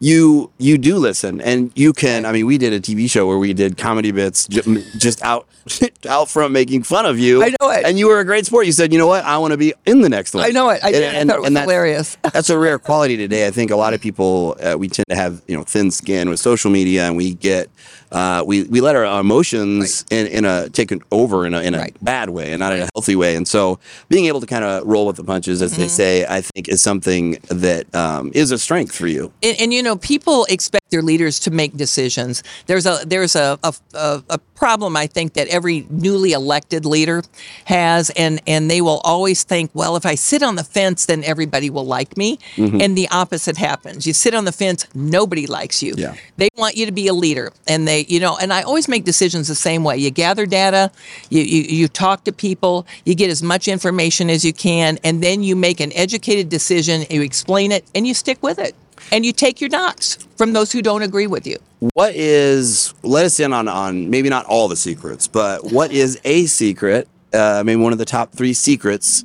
you 0.00 0.50
you 0.58 0.78
do 0.78 0.96
listen 0.96 1.42
and 1.42 1.70
you 1.74 1.92
can 1.92 2.24
i 2.24 2.32
mean 2.32 2.46
we 2.46 2.56
did 2.56 2.72
a 2.72 2.80
tv 2.80 3.08
show 3.08 3.26
where 3.26 3.36
we 3.36 3.52
did 3.52 3.76
comedy 3.76 4.10
bits 4.10 4.48
just 4.48 5.22
out 5.22 5.46
out 6.08 6.28
front 6.28 6.52
making 6.52 6.82
fun 6.82 7.06
of 7.06 7.18
you. 7.18 7.42
I 7.42 7.54
know 7.60 7.70
it. 7.70 7.84
And 7.84 7.98
you 7.98 8.08
were 8.08 8.20
a 8.20 8.24
great 8.24 8.46
sport. 8.46 8.66
You 8.66 8.72
said 8.72 8.92
you 8.92 8.98
know 8.98 9.06
what? 9.06 9.24
I 9.24 9.38
want 9.38 9.52
to 9.52 9.58
be 9.58 9.74
in 9.86 10.00
the 10.00 10.08
next 10.08 10.34
one. 10.34 10.44
I 10.44 10.48
know 10.48 10.70
it. 10.70 10.82
I, 10.82 10.92
did. 10.92 11.02
And, 11.02 11.30
I 11.30 11.34
thought 11.34 11.38
it 11.38 11.42
was 11.42 11.54
that, 11.54 11.62
hilarious 11.62 12.16
that's 12.22 12.50
a 12.50 12.58
rare 12.58 12.78
quality 12.90 13.16
today. 13.16 13.46
I 13.46 13.50
think 13.50 13.70
a 13.70 13.76
lot 13.76 13.94
of 13.94 14.00
people 14.00 14.56
uh, 14.62 14.76
we 14.78 14.88
tend 14.88 15.06
to 15.08 15.16
have 15.16 15.42
you 15.46 15.56
know 15.56 15.62
thin 15.62 15.90
skin 15.90 16.28
with 16.28 16.40
social 16.40 16.70
media 16.70 17.06
and 17.06 17.16
we 17.16 17.34
get 17.34 17.68
uh, 18.12 18.42
we 18.46 18.64
we 18.64 18.80
let 18.80 18.96
our 18.96 19.20
emotions 19.20 20.06
right. 20.10 20.20
in, 20.20 20.26
in 20.28 20.44
a 20.46 20.70
taken 20.70 21.02
over 21.10 21.46
in 21.46 21.52
a 21.52 21.60
in 21.60 21.74
a 21.74 21.78
right. 21.78 21.96
bad 22.02 22.30
way 22.30 22.52
and 22.52 22.60
not 22.60 22.72
in 22.72 22.80
a 22.80 22.88
healthy 22.94 23.16
way. 23.16 23.36
And 23.36 23.46
so 23.46 23.78
being 24.08 24.26
able 24.26 24.40
to 24.40 24.46
kind 24.46 24.64
of 24.64 24.86
roll 24.86 25.06
with 25.06 25.16
the 25.16 25.24
punches, 25.24 25.60
as 25.60 25.72
mm-hmm. 25.72 25.82
they 25.82 25.88
say, 25.88 26.26
I 26.26 26.40
think 26.40 26.68
is 26.68 26.80
something 26.80 27.32
that 27.48 27.94
um, 27.94 28.30
is 28.34 28.50
a 28.50 28.58
strength 28.58 28.94
for 28.94 29.06
you. 29.06 29.30
And, 29.42 29.56
and, 29.60 29.72
you 29.74 29.82
know, 29.82 29.90
know, 29.90 29.96
people 29.96 30.46
expect 30.48 30.90
their 30.90 31.02
leaders 31.02 31.40
to 31.40 31.50
make 31.50 31.76
decisions. 31.76 32.42
There's 32.66 32.86
a 32.86 33.00
there's 33.06 33.36
a, 33.36 33.58
a, 33.62 33.74
a, 33.94 34.22
a 34.30 34.38
problem 34.60 34.94
I 34.94 35.06
think 35.06 35.32
that 35.32 35.48
every 35.48 35.86
newly 35.88 36.32
elected 36.32 36.84
leader 36.84 37.22
has, 37.64 38.10
and 38.10 38.42
and 38.46 38.70
they 38.70 38.82
will 38.82 39.00
always 39.04 39.42
think, 39.42 39.70
well, 39.72 39.96
if 39.96 40.04
I 40.04 40.14
sit 40.16 40.42
on 40.42 40.56
the 40.56 40.62
fence, 40.62 41.06
then 41.06 41.24
everybody 41.24 41.70
will 41.70 41.86
like 41.86 42.18
me, 42.18 42.38
mm-hmm. 42.56 42.78
and 42.78 42.96
the 42.96 43.08
opposite 43.08 43.56
happens. 43.56 44.06
You 44.06 44.12
sit 44.12 44.34
on 44.34 44.44
the 44.44 44.52
fence, 44.52 44.86
nobody 44.94 45.46
likes 45.46 45.82
you. 45.82 45.94
Yeah. 45.96 46.14
They 46.36 46.50
want 46.58 46.76
you 46.76 46.84
to 46.84 46.92
be 46.92 47.08
a 47.08 47.14
leader, 47.14 47.54
and 47.66 47.88
they, 47.88 48.04
you 48.04 48.20
know, 48.20 48.36
and 48.36 48.52
I 48.52 48.60
always 48.60 48.86
make 48.86 49.04
decisions 49.04 49.48
the 49.48 49.54
same 49.54 49.82
way. 49.82 49.96
You 49.96 50.10
gather 50.10 50.44
data, 50.44 50.92
you 51.30 51.40
you, 51.40 51.62
you 51.62 51.88
talk 51.88 52.24
to 52.24 52.32
people, 52.32 52.86
you 53.06 53.14
get 53.14 53.30
as 53.30 53.42
much 53.42 53.66
information 53.66 54.28
as 54.28 54.44
you 54.44 54.52
can, 54.52 54.98
and 55.02 55.22
then 55.22 55.42
you 55.42 55.56
make 55.56 55.80
an 55.80 55.90
educated 55.94 56.50
decision. 56.50 57.06
You 57.08 57.22
explain 57.22 57.72
it, 57.72 57.86
and 57.94 58.06
you 58.06 58.12
stick 58.12 58.42
with 58.42 58.58
it 58.58 58.74
and 59.12 59.24
you 59.24 59.32
take 59.32 59.60
your 59.60 59.70
knocks 59.70 60.16
from 60.36 60.52
those 60.52 60.72
who 60.72 60.82
don't 60.82 61.02
agree 61.02 61.26
with 61.26 61.46
you. 61.46 61.58
What 61.94 62.14
is, 62.14 62.94
let 63.02 63.24
us 63.24 63.40
in 63.40 63.52
on, 63.52 63.66
on 63.68 64.10
maybe 64.10 64.28
not 64.28 64.46
all 64.46 64.68
the 64.68 64.76
secrets, 64.76 65.26
but 65.26 65.72
what 65.72 65.92
is 65.92 66.20
a 66.24 66.46
secret? 66.46 67.08
Uh, 67.32 67.62
maybe 67.64 67.80
one 67.80 67.92
of 67.92 67.98
the 67.98 68.04
top 68.04 68.32
three 68.32 68.52
secrets. 68.52 69.24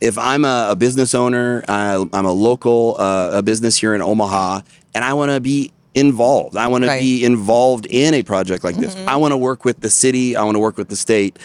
If 0.00 0.16
I'm 0.16 0.44
a, 0.44 0.68
a 0.70 0.76
business 0.76 1.14
owner, 1.14 1.64
uh, 1.66 2.04
I'm 2.12 2.24
a 2.24 2.32
local 2.32 2.96
uh, 3.00 3.30
a 3.32 3.42
business 3.42 3.76
here 3.76 3.94
in 3.94 4.02
Omaha, 4.02 4.60
and 4.94 5.04
I 5.04 5.14
want 5.14 5.32
to 5.32 5.40
be 5.40 5.72
involved. 5.94 6.56
I 6.56 6.68
want 6.68 6.84
right. 6.84 6.98
to 6.98 7.02
be 7.02 7.24
involved 7.24 7.86
in 7.86 8.14
a 8.14 8.22
project 8.22 8.62
like 8.62 8.76
this. 8.76 8.94
Mm-hmm. 8.94 9.08
I 9.08 9.16
want 9.16 9.32
to 9.32 9.36
work 9.36 9.64
with 9.64 9.80
the 9.80 9.90
city. 9.90 10.36
I 10.36 10.44
want 10.44 10.54
to 10.54 10.60
work 10.60 10.76
with 10.76 10.88
the 10.88 10.96
state. 10.96 11.36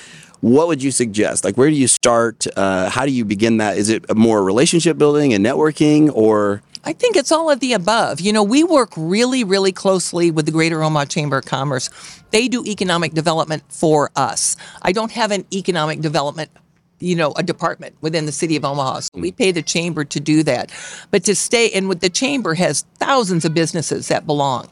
What 0.42 0.68
would 0.68 0.84
you 0.84 0.92
suggest? 0.92 1.46
Like, 1.46 1.58
where 1.58 1.70
do 1.70 1.75
you 1.75 1.88
start? 1.88 2.46
Uh, 2.56 2.89
how 2.89 3.06
do 3.06 3.12
you 3.12 3.25
begin 3.25 3.58
that? 3.58 3.77
Is 3.77 3.89
it 3.89 4.13
more 4.15 4.44
relationship 4.44 4.98
building 4.98 5.34
and 5.34 5.44
networking, 5.44 6.12
or 6.13 6.62
I 6.85 6.93
think 6.93 7.15
it's 7.15 7.31
all 7.31 7.49
of 7.49 7.61
the 7.61 7.73
above. 7.73 8.19
You 8.19 8.33
know, 8.33 8.43
we 8.43 8.63
work 8.63 8.91
really, 8.97 9.43
really 9.43 9.71
closely 9.71 10.31
with 10.31 10.45
the 10.45 10.51
Greater 10.51 10.83
Omaha 10.83 11.05
Chamber 11.05 11.37
of 11.37 11.45
Commerce. 11.45 11.89
They 12.31 12.49
do 12.49 12.63
economic 12.65 13.13
development 13.13 13.63
for 13.69 14.11
us. 14.15 14.57
I 14.81 14.91
don't 14.91 15.11
have 15.11 15.31
an 15.31 15.45
economic 15.53 16.01
development 16.01 16.51
you 16.99 17.15
know, 17.17 17.33
a 17.33 17.43
department 17.43 17.93
within 17.99 18.25
the 18.25 18.31
city 18.31 18.55
of 18.55 18.63
Omaha. 18.63 19.01
So 19.01 19.19
we 19.19 19.33
pay 19.33 19.51
the 19.51 19.61
chamber 19.61 20.05
to 20.05 20.19
do 20.21 20.41
that. 20.43 20.71
But 21.11 21.25
to 21.25 21.35
stay, 21.35 21.69
and 21.71 21.89
with 21.89 21.99
the 21.99 22.09
chamber 22.09 22.53
has 22.53 22.85
thousands 22.95 23.43
of 23.43 23.53
businesses 23.53 24.07
that 24.07 24.25
belong 24.25 24.69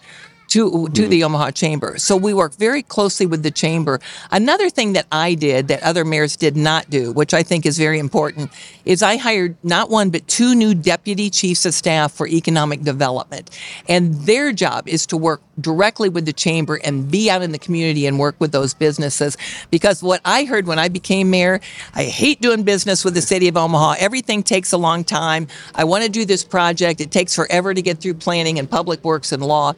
to 0.52 0.70
to 0.70 1.02
mm-hmm. 1.02 1.10
the 1.10 1.24
Omaha 1.24 1.52
Chamber. 1.52 1.98
So 1.98 2.18
we 2.18 2.34
work 2.34 2.54
very 2.56 2.84
closely 2.84 3.26
with 3.26 3.42
the 3.42 3.52
chamber. 3.52 4.02
Another 4.32 4.70
thing 4.70 4.94
that 4.94 5.08
I 5.12 5.34
did 5.34 5.70
that 5.70 5.82
other 5.82 6.04
mayors 6.04 6.36
did 6.36 6.58
not 6.58 6.90
do, 6.90 7.14
which 7.14 7.34
I 7.34 7.42
think 7.42 7.66
is 7.66 7.78
very 7.78 8.00
important, 8.00 8.52
is 8.84 9.02
I 9.02 9.16
hired 9.16 9.56
not 9.64 9.90
one 9.90 10.10
but 10.10 10.28
two 10.28 10.54
new 10.54 10.76
deputy 10.76 11.30
chiefs 11.30 11.66
of 11.66 11.74
staff 11.74 12.12
for 12.12 12.28
economic 12.28 12.82
development. 12.82 13.50
And 13.88 14.14
their 14.26 14.52
job 14.52 14.90
is 14.90 15.06
to 15.08 15.18
work 15.18 15.42
directly 15.60 16.10
with 16.10 16.26
the 16.26 16.34
chamber 16.34 16.82
and 16.84 17.10
be 17.10 17.30
out 17.30 17.42
in 17.42 17.54
the 17.54 17.60
community 17.60 18.06
and 18.06 18.20
work 18.20 18.36
with 18.40 18.52
those 18.52 18.74
businesses. 18.74 19.38
Because 19.70 20.04
what 20.04 20.20
I 20.26 20.44
heard 20.44 20.68
when 20.68 20.80
I 20.80 20.90
became 20.90 21.30
mayor, 21.30 21.62
I 21.94 22.04
hate 22.04 22.42
doing 22.42 22.64
business 22.64 23.06
with 23.06 23.14
the 23.14 23.22
city 23.22 23.48
of 23.48 23.56
Omaha. 23.56 23.96
Everything 24.00 24.44
takes 24.44 24.74
a 24.74 24.78
long 24.78 25.06
time. 25.06 25.48
I 25.76 25.86
want 25.86 26.04
to 26.04 26.10
do 26.10 26.26
this 26.26 26.44
project. 26.44 27.00
It 27.00 27.12
takes 27.12 27.34
forever 27.36 27.74
to 27.74 27.82
get 27.82 28.00
through 28.00 28.16
planning 28.16 28.60
and 28.60 28.70
public 28.70 29.02
works 29.06 29.32
and 29.32 29.42
law 29.42 29.76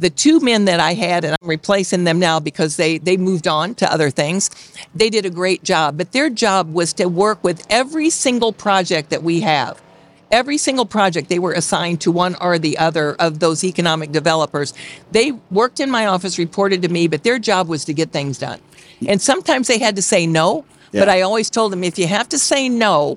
the 0.00 0.10
two 0.10 0.40
men 0.40 0.66
that 0.66 0.80
I 0.80 0.94
had, 0.94 1.24
and 1.24 1.36
I'm 1.40 1.48
replacing 1.48 2.04
them 2.04 2.18
now 2.18 2.40
because 2.40 2.76
they, 2.76 2.98
they 2.98 3.16
moved 3.16 3.48
on 3.48 3.74
to 3.76 3.92
other 3.92 4.10
things, 4.10 4.50
they 4.94 5.10
did 5.10 5.26
a 5.26 5.30
great 5.30 5.62
job. 5.64 5.96
But 5.96 6.12
their 6.12 6.30
job 6.30 6.72
was 6.72 6.92
to 6.94 7.06
work 7.06 7.42
with 7.42 7.66
every 7.70 8.10
single 8.10 8.52
project 8.52 9.10
that 9.10 9.22
we 9.22 9.40
have. 9.40 9.80
Every 10.30 10.58
single 10.58 10.84
project 10.84 11.30
they 11.30 11.38
were 11.38 11.52
assigned 11.52 12.02
to 12.02 12.12
one 12.12 12.36
or 12.40 12.58
the 12.58 12.76
other 12.76 13.14
of 13.14 13.38
those 13.38 13.64
economic 13.64 14.12
developers. 14.12 14.74
They 15.10 15.32
worked 15.50 15.80
in 15.80 15.90
my 15.90 16.06
office, 16.06 16.38
reported 16.38 16.82
to 16.82 16.88
me, 16.88 17.08
but 17.08 17.24
their 17.24 17.38
job 17.38 17.66
was 17.68 17.84
to 17.86 17.94
get 17.94 18.10
things 18.12 18.38
done. 18.38 18.60
And 19.06 19.22
sometimes 19.22 19.68
they 19.68 19.78
had 19.78 19.96
to 19.96 20.02
say 20.02 20.26
no, 20.26 20.66
yeah. 20.92 21.00
but 21.00 21.08
I 21.08 21.22
always 21.22 21.48
told 21.48 21.72
them 21.72 21.82
if 21.82 21.98
you 21.98 22.06
have 22.08 22.28
to 22.30 22.38
say 22.38 22.68
no, 22.68 23.16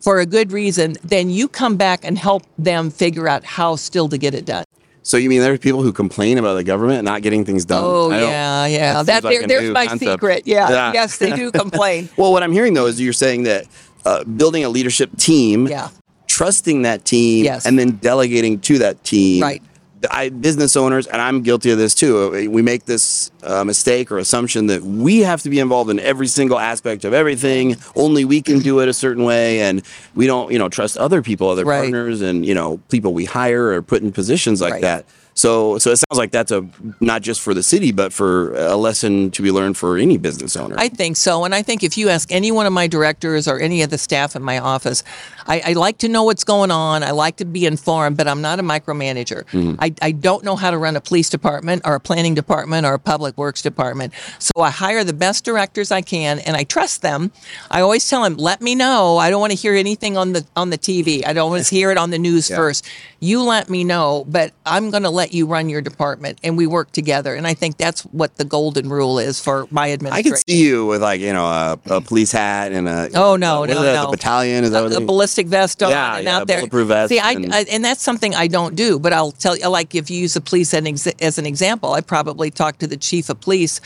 for 0.00 0.20
a 0.20 0.26
good 0.26 0.52
reason, 0.52 0.96
then 1.02 1.30
you 1.30 1.48
come 1.48 1.76
back 1.76 2.04
and 2.04 2.16
help 2.16 2.44
them 2.56 2.90
figure 2.90 3.28
out 3.28 3.44
how 3.44 3.76
still 3.76 4.08
to 4.08 4.18
get 4.18 4.34
it 4.34 4.44
done. 4.44 4.64
So 5.02 5.16
you 5.16 5.28
mean 5.28 5.40
there's 5.40 5.58
people 5.58 5.82
who 5.82 5.92
complain 5.92 6.38
about 6.38 6.54
the 6.54 6.64
government 6.64 7.04
not 7.04 7.22
getting 7.22 7.44
things 7.44 7.64
done? 7.64 7.82
Oh 7.84 8.10
yeah, 8.10 8.66
yeah. 8.66 9.02
That, 9.02 9.06
that 9.06 9.24
like 9.24 9.38
there, 9.40 9.48
there's 9.48 9.70
my 9.70 9.86
concept. 9.86 10.12
secret. 10.12 10.42
Yeah. 10.46 10.68
yeah. 10.68 10.92
Yes, 10.92 11.18
they 11.18 11.34
do 11.34 11.50
complain. 11.52 12.08
well, 12.16 12.32
what 12.32 12.42
I'm 12.42 12.52
hearing 12.52 12.74
though 12.74 12.86
is 12.86 13.00
you're 13.00 13.12
saying 13.12 13.44
that 13.44 13.66
uh, 14.04 14.24
building 14.24 14.64
a 14.64 14.68
leadership 14.68 15.16
team, 15.16 15.66
yeah. 15.66 15.88
trusting 16.26 16.82
that 16.82 17.04
team, 17.04 17.44
yes. 17.44 17.66
and 17.66 17.78
then 17.78 17.92
delegating 17.92 18.60
to 18.60 18.78
that 18.78 19.02
team, 19.04 19.42
right. 19.42 19.62
I, 20.10 20.28
business 20.28 20.76
owners, 20.76 21.06
and 21.06 21.20
I'm 21.20 21.42
guilty 21.42 21.70
of 21.70 21.78
this 21.78 21.94
too. 21.94 22.48
We 22.50 22.62
make 22.62 22.84
this 22.84 23.30
uh, 23.42 23.64
mistake 23.64 24.10
or 24.10 24.18
assumption 24.18 24.66
that 24.66 24.82
we 24.82 25.20
have 25.20 25.42
to 25.42 25.50
be 25.50 25.58
involved 25.58 25.90
in 25.90 25.98
every 26.00 26.26
single 26.26 26.58
aspect 26.58 27.04
of 27.04 27.12
everything. 27.12 27.76
Only 27.96 28.24
we 28.24 28.42
can 28.42 28.60
do 28.60 28.80
it 28.80 28.88
a 28.88 28.92
certain 28.92 29.24
way, 29.24 29.60
and 29.60 29.82
we 30.14 30.26
don't, 30.26 30.52
you 30.52 30.58
know, 30.58 30.68
trust 30.68 30.96
other 30.98 31.22
people, 31.22 31.48
other 31.48 31.64
right. 31.64 31.80
partners, 31.80 32.20
and 32.20 32.44
you 32.44 32.54
know, 32.54 32.78
people 32.88 33.12
we 33.14 33.24
hire 33.24 33.68
or 33.68 33.82
put 33.82 34.02
in 34.02 34.12
positions 34.12 34.60
like 34.60 34.74
right. 34.74 34.82
that. 34.82 35.04
So, 35.38 35.78
so 35.78 35.92
it 35.92 35.98
sounds 35.98 36.18
like 36.18 36.32
that's 36.32 36.50
a 36.50 36.68
not 36.98 37.22
just 37.22 37.40
for 37.40 37.54
the 37.54 37.62
city, 37.62 37.92
but 37.92 38.12
for 38.12 38.56
a 38.56 38.74
lesson 38.74 39.30
to 39.30 39.40
be 39.40 39.52
learned 39.52 39.76
for 39.76 39.96
any 39.96 40.18
business 40.18 40.56
owner. 40.56 40.74
I 40.76 40.88
think 40.88 41.16
so, 41.16 41.44
and 41.44 41.54
I 41.54 41.62
think 41.62 41.84
if 41.84 41.96
you 41.96 42.08
ask 42.08 42.32
any 42.32 42.50
one 42.50 42.66
of 42.66 42.72
my 42.72 42.88
directors 42.88 43.46
or 43.46 43.60
any 43.60 43.82
of 43.82 43.90
the 43.90 43.98
staff 43.98 44.34
in 44.34 44.42
my 44.42 44.58
office, 44.58 45.04
I, 45.46 45.62
I 45.64 45.72
like 45.74 45.98
to 45.98 46.08
know 46.08 46.24
what's 46.24 46.42
going 46.42 46.72
on. 46.72 47.04
I 47.04 47.12
like 47.12 47.36
to 47.36 47.44
be 47.44 47.66
informed, 47.66 48.16
but 48.16 48.26
I'm 48.26 48.42
not 48.42 48.58
a 48.58 48.64
micromanager. 48.64 49.44
Mm-hmm. 49.44 49.76
I, 49.78 49.94
I 50.02 50.10
don't 50.10 50.42
know 50.42 50.56
how 50.56 50.72
to 50.72 50.76
run 50.76 50.96
a 50.96 51.00
police 51.00 51.30
department 51.30 51.82
or 51.84 51.94
a 51.94 52.00
planning 52.00 52.34
department 52.34 52.84
or 52.84 52.94
a 52.94 52.98
public 52.98 53.38
works 53.38 53.62
department. 53.62 54.14
So 54.40 54.50
I 54.60 54.70
hire 54.70 55.04
the 55.04 55.12
best 55.12 55.44
directors 55.44 55.92
I 55.92 56.02
can, 56.02 56.40
and 56.40 56.56
I 56.56 56.64
trust 56.64 57.02
them. 57.02 57.30
I 57.70 57.80
always 57.80 58.08
tell 58.10 58.24
them, 58.24 58.38
"Let 58.38 58.60
me 58.60 58.74
know. 58.74 59.18
I 59.18 59.30
don't 59.30 59.40
want 59.40 59.52
to 59.52 59.56
hear 59.56 59.74
anything 59.74 60.16
on 60.16 60.32
the 60.32 60.44
on 60.56 60.70
the 60.70 60.78
TV. 60.78 61.24
I 61.24 61.32
don't 61.32 61.48
want 61.48 61.64
to 61.64 61.74
hear 61.76 61.92
it 61.92 61.96
on 61.96 62.10
the 62.10 62.18
news 62.18 62.50
yeah. 62.50 62.56
first. 62.56 62.84
You 63.20 63.42
let 63.42 63.70
me 63.70 63.84
know, 63.84 64.24
but 64.26 64.52
I'm 64.66 64.90
going 64.90 65.04
to 65.04 65.10
let." 65.10 65.27
Let 65.28 65.34
you 65.34 65.46
run 65.46 65.68
your 65.68 65.80
department 65.82 66.38
and 66.42 66.56
we 66.56 66.66
work 66.66 66.90
together. 66.92 67.34
And 67.34 67.46
I 67.46 67.54
think 67.54 67.76
that's 67.76 68.02
what 68.02 68.36
the 68.36 68.44
golden 68.44 68.88
rule 68.88 69.18
is 69.18 69.40
for 69.40 69.66
my 69.70 69.92
administration. 69.92 70.32
I 70.32 70.36
can 70.36 70.42
see 70.48 70.64
you 70.64 70.86
with 70.86 71.02
like, 71.02 71.20
you 71.20 71.32
know, 71.32 71.44
a, 71.44 71.78
a 71.86 72.00
police 72.00 72.32
hat 72.32 72.72
and 72.72 72.88
a 72.88 73.10
Oh 73.14 73.36
no, 73.36 73.64
no, 73.64 73.74
no. 73.74 74.02
The 74.06 74.10
battalion 74.12 74.64
is 74.64 74.70
that 74.70 74.82
what 74.82 74.92
a, 74.92 74.96
a 74.98 75.00
ballistic 75.00 75.46
vest 75.46 75.82
on 75.82 75.90
yeah, 75.90 76.16
and 76.16 76.24
yeah, 76.24 76.36
out 76.36 76.46
there. 76.46 76.66
Vest. 76.68 77.10
See, 77.10 77.18
I, 77.18 77.32
and, 77.32 77.54
I, 77.54 77.60
and 77.64 77.84
that's 77.84 78.02
something 78.02 78.34
I 78.34 78.46
don't 78.46 78.74
do, 78.74 78.98
but 78.98 79.12
I'll 79.12 79.32
tell 79.32 79.56
you 79.56 79.68
like 79.68 79.94
if 79.94 80.10
you 80.10 80.18
use 80.18 80.34
the 80.34 80.40
police 80.40 80.72
as 80.72 81.38
an 81.38 81.46
example, 81.46 81.92
I 81.92 82.00
probably 82.00 82.50
talk 82.50 82.78
to 82.78 82.86
the 82.86 82.96
chief 82.96 83.28
of 83.28 83.40
police 83.40 83.80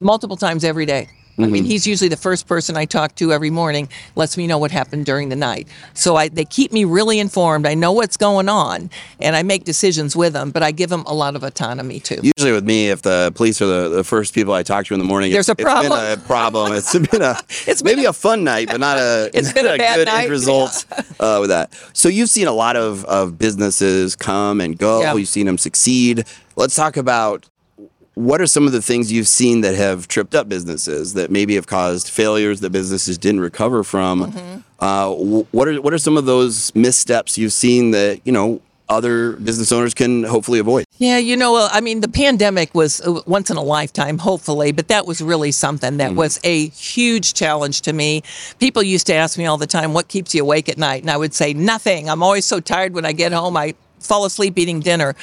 multiple 0.00 0.36
times 0.36 0.64
every 0.64 0.86
day. 0.86 1.08
Mm-hmm. 1.32 1.42
I 1.42 1.46
mean, 1.46 1.62
mm-hmm. 1.62 1.70
he's 1.70 1.86
usually 1.86 2.08
the 2.08 2.16
first 2.16 2.46
person 2.46 2.76
I 2.76 2.84
talk 2.84 3.14
to 3.16 3.32
every 3.32 3.50
morning, 3.50 3.88
lets 4.16 4.36
me 4.36 4.46
know 4.46 4.58
what 4.58 4.70
happened 4.70 5.06
during 5.06 5.30
the 5.30 5.36
night. 5.36 5.66
So 5.94 6.16
I, 6.16 6.28
they 6.28 6.44
keep 6.44 6.72
me 6.72 6.84
really 6.84 7.18
informed. 7.18 7.66
I 7.66 7.74
know 7.74 7.92
what's 7.92 8.18
going 8.18 8.50
on, 8.50 8.90
and 9.18 9.34
I 9.34 9.42
make 9.42 9.64
decisions 9.64 10.14
with 10.14 10.34
them, 10.34 10.50
but 10.50 10.62
I 10.62 10.72
give 10.72 10.90
them 10.90 11.04
a 11.06 11.14
lot 11.14 11.34
of 11.34 11.42
autonomy 11.42 12.00
too. 12.00 12.20
Usually 12.22 12.52
with 12.52 12.64
me, 12.64 12.90
if 12.90 13.00
the 13.02 13.32
police 13.34 13.62
are 13.62 13.66
the, 13.66 13.88
the 13.88 14.04
first 14.04 14.34
people 14.34 14.52
I 14.52 14.62
talk 14.62 14.84
to 14.86 14.94
in 14.94 15.00
the 15.00 15.06
morning, 15.06 15.32
there's 15.32 15.48
a 15.48 15.54
problem. 15.54 15.92
It's 15.92 16.16
been 16.16 16.24
a 16.24 16.26
problem. 16.26 16.72
It's 16.82 16.98
been 16.98 17.22
a 17.22 17.38
it's 17.66 17.82
maybe 17.82 18.04
a, 18.04 18.10
a, 18.10 18.12
fun 18.12 18.44
night, 18.44 18.68
but 18.68 18.80
not 18.80 18.98
a, 18.98 19.30
it's 19.34 19.52
been 19.54 19.66
a, 19.66 19.72
a 19.72 19.78
good 19.78 20.06
night. 20.06 20.22
end 20.22 20.30
result 20.30 20.84
uh, 21.20 21.38
with 21.40 21.50
that. 21.50 21.72
So 21.92 22.08
you've 22.08 22.30
seen 22.30 22.46
a 22.46 22.52
lot 22.52 22.76
of, 22.76 23.04
of 23.06 23.38
businesses 23.38 24.16
come 24.16 24.60
and 24.60 24.76
go. 24.76 25.00
Yeah. 25.00 25.14
You've 25.14 25.28
seen 25.28 25.46
them 25.46 25.58
succeed. 25.58 26.24
Let's 26.56 26.74
talk 26.74 26.96
about 26.96 27.48
what 28.14 28.40
are 28.40 28.46
some 28.46 28.66
of 28.66 28.72
the 28.72 28.82
things 28.82 29.10
you've 29.10 29.28
seen 29.28 29.62
that 29.62 29.74
have 29.74 30.06
tripped 30.06 30.34
up 30.34 30.48
businesses 30.48 31.14
that 31.14 31.30
maybe 31.30 31.54
have 31.54 31.66
caused 31.66 32.08
failures 32.08 32.60
that 32.60 32.70
businesses 32.70 33.16
didn't 33.16 33.40
recover 33.40 33.82
from? 33.82 34.32
Mm-hmm. 34.32 34.60
Uh, 34.78 35.10
what 35.52 35.68
are 35.68 35.80
what 35.80 35.94
are 35.94 35.98
some 35.98 36.16
of 36.16 36.26
those 36.26 36.74
missteps 36.74 37.38
you've 37.38 37.52
seen 37.52 37.92
that 37.92 38.20
you 38.24 38.32
know 38.32 38.60
other 38.88 39.32
business 39.32 39.72
owners 39.72 39.94
can 39.94 40.24
hopefully 40.24 40.58
avoid? 40.58 40.84
Yeah, 40.98 41.18
you 41.18 41.36
know, 41.36 41.68
I 41.70 41.80
mean, 41.80 42.00
the 42.00 42.08
pandemic 42.08 42.74
was 42.74 43.00
uh, 43.00 43.20
once 43.26 43.50
in 43.50 43.56
a 43.56 43.62
lifetime, 43.62 44.18
hopefully, 44.18 44.72
but 44.72 44.88
that 44.88 45.06
was 45.06 45.22
really 45.22 45.50
something 45.50 45.96
that 45.96 46.10
mm-hmm. 46.10 46.18
was 46.18 46.38
a 46.44 46.68
huge 46.68 47.34
challenge 47.34 47.80
to 47.82 47.92
me. 47.92 48.22
People 48.58 48.82
used 48.82 49.06
to 49.06 49.14
ask 49.14 49.38
me 49.38 49.46
all 49.46 49.56
the 49.56 49.66
time, 49.66 49.94
"What 49.94 50.08
keeps 50.08 50.34
you 50.34 50.42
awake 50.42 50.68
at 50.68 50.78
night?" 50.78 51.02
And 51.02 51.10
I 51.10 51.16
would 51.16 51.34
say, 51.34 51.54
"Nothing. 51.54 52.10
I'm 52.10 52.22
always 52.22 52.44
so 52.44 52.60
tired 52.60 52.92
when 52.92 53.06
I 53.06 53.12
get 53.12 53.32
home. 53.32 53.56
I 53.56 53.74
fall 54.02 54.24
asleep 54.24 54.58
eating 54.58 54.80
dinner. 54.80 55.14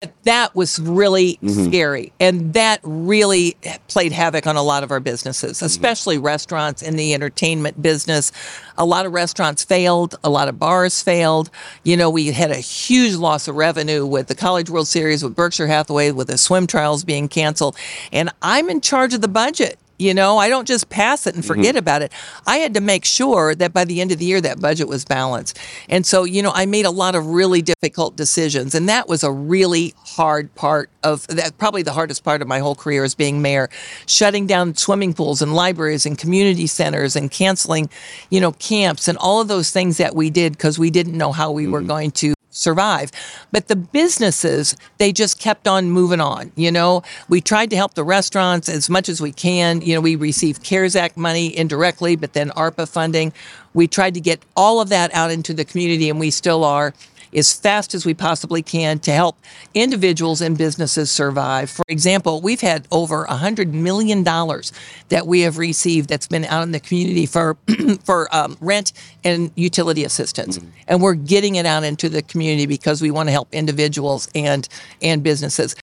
But 0.00 0.12
that 0.24 0.54
was 0.54 0.78
really 0.78 1.38
mm-hmm. 1.42 1.64
scary. 1.64 2.12
And 2.20 2.52
that 2.52 2.80
really 2.82 3.56
played 3.88 4.12
havoc 4.12 4.46
on 4.46 4.56
a 4.56 4.62
lot 4.62 4.82
of 4.82 4.90
our 4.90 5.00
businesses, 5.00 5.56
mm-hmm. 5.56 5.66
especially 5.66 6.16
mm-hmm. 6.16 6.26
restaurants 6.26 6.82
in 6.82 6.96
the 6.96 7.14
entertainment 7.14 7.80
business. 7.80 8.30
A 8.76 8.84
lot 8.84 9.06
of 9.06 9.12
restaurants 9.12 9.64
failed, 9.64 10.14
a 10.22 10.28
lot 10.28 10.48
of 10.48 10.58
bars 10.58 11.02
failed. 11.02 11.50
You 11.82 11.96
know, 11.96 12.10
we 12.10 12.26
had 12.26 12.50
a 12.50 12.56
huge 12.56 13.14
loss 13.14 13.48
of 13.48 13.56
revenue 13.56 14.04
with 14.04 14.26
the 14.26 14.34
College 14.34 14.68
World 14.68 14.88
Series, 14.88 15.24
with 15.24 15.34
Berkshire 15.34 15.66
Hathaway, 15.66 16.10
with 16.10 16.28
the 16.28 16.38
swim 16.38 16.66
trials 16.66 17.02
being 17.02 17.28
canceled. 17.28 17.76
And 18.12 18.30
I'm 18.42 18.68
in 18.68 18.82
charge 18.82 19.14
of 19.14 19.22
the 19.22 19.28
budget 19.28 19.78
You 19.98 20.14
know, 20.14 20.38
I 20.38 20.48
don't 20.48 20.68
just 20.68 20.88
pass 20.88 21.26
it 21.26 21.34
and 21.34 21.44
forget 21.44 21.70
mm-hmm. 21.70 21.78
about 21.78 22.02
it. 22.02 22.12
I 22.46 22.58
had 22.58 22.74
to 22.74 22.80
make 22.80 23.04
sure 23.04 23.54
that 23.54 23.72
by 23.72 23.84
the 23.84 24.00
end 24.00 24.12
of 24.12 24.18
the 24.18 24.24
year 24.26 24.40
that 24.40 24.60
budget 24.60 24.88
was 24.88 25.04
balanced. 25.04 25.58
And 25.88 26.04
so, 26.04 26.24
you 26.24 26.42
know, 26.42 26.52
I 26.54 26.66
made 26.66 26.84
a 26.84 26.90
lot 26.90 27.14
of 27.14 27.26
really 27.26 27.62
difficult 27.62 28.16
decisions 28.16 28.74
and 28.74 28.88
that 28.88 29.08
was 29.08 29.24
a 29.24 29.30
really 29.32 29.94
hard 29.98 30.54
part 30.54 30.90
of 31.02 31.26
that 31.28 31.56
probably 31.58 31.82
the 31.82 31.92
hardest 31.92 32.24
part 32.24 32.42
of 32.42 32.48
my 32.48 32.58
whole 32.58 32.74
career 32.74 33.04
as 33.04 33.14
being 33.14 33.40
mayor, 33.40 33.68
shutting 34.06 34.46
down 34.46 34.76
swimming 34.76 35.14
pools 35.14 35.40
and 35.40 35.54
libraries 35.54 36.06
and 36.06 36.18
community 36.18 36.66
centers 36.66 37.16
and 37.16 37.30
canceling, 37.30 37.88
you 38.30 38.40
know, 38.40 38.52
camps 38.52 39.08
and 39.08 39.16
all 39.18 39.40
of 39.40 39.48
those 39.48 39.70
things 39.70 39.96
that 39.96 40.14
we 40.14 40.30
did 40.30 40.52
because 40.52 40.78
we 40.78 40.90
didn't 40.90 41.16
know 41.16 41.32
how 41.32 41.50
we 41.50 41.64
mm-hmm. 41.64 41.72
were 41.72 41.82
going 41.82 42.10
to 42.10 42.35
survive. 42.56 43.10
But 43.52 43.68
the 43.68 43.76
businesses, 43.76 44.76
they 44.98 45.12
just 45.12 45.38
kept 45.38 45.68
on 45.68 45.90
moving 45.90 46.20
on. 46.20 46.52
You 46.56 46.72
know, 46.72 47.02
we 47.28 47.40
tried 47.40 47.70
to 47.70 47.76
help 47.76 47.94
the 47.94 48.04
restaurants 48.04 48.68
as 48.68 48.88
much 48.88 49.08
as 49.08 49.20
we 49.20 49.32
can. 49.32 49.80
You 49.82 49.94
know, 49.94 50.00
we 50.00 50.16
received 50.16 50.62
CARES 50.62 50.96
Act 50.96 51.16
money 51.16 51.56
indirectly, 51.56 52.16
but 52.16 52.32
then 52.32 52.50
ARPA 52.50 52.88
funding. 52.88 53.32
We 53.74 53.86
tried 53.86 54.14
to 54.14 54.20
get 54.20 54.42
all 54.56 54.80
of 54.80 54.88
that 54.88 55.14
out 55.14 55.30
into 55.30 55.52
the 55.52 55.64
community, 55.64 56.08
and 56.08 56.18
we 56.18 56.30
still 56.30 56.64
are 56.64 56.94
as 57.36 57.52
fast 57.52 57.94
as 57.94 58.06
we 58.06 58.14
possibly 58.14 58.62
can 58.62 58.98
to 59.00 59.12
help 59.12 59.36
individuals 59.74 60.40
and 60.40 60.56
businesses 60.56 61.10
survive. 61.10 61.70
For 61.70 61.84
example, 61.88 62.40
we've 62.40 62.60
had 62.60 62.88
over 62.90 63.26
$100 63.26 63.72
million 63.72 64.24
that 64.24 65.26
we 65.26 65.42
have 65.42 65.58
received 65.58 66.08
that's 66.08 66.26
been 66.26 66.46
out 66.46 66.62
in 66.62 66.72
the 66.72 66.80
community 66.80 67.26
for, 67.26 67.56
for 68.04 68.34
um, 68.34 68.56
rent 68.60 68.92
and 69.22 69.52
utility 69.54 70.04
assistance. 70.04 70.58
Mm-hmm. 70.58 70.70
And 70.88 71.02
we're 71.02 71.14
getting 71.14 71.56
it 71.56 71.66
out 71.66 71.84
into 71.84 72.08
the 72.08 72.22
community 72.22 72.66
because 72.66 73.02
we 73.02 73.10
want 73.10 73.28
to 73.28 73.32
help 73.32 73.48
individuals 73.52 74.28
and, 74.34 74.66
and 75.02 75.22
businesses 75.22 75.76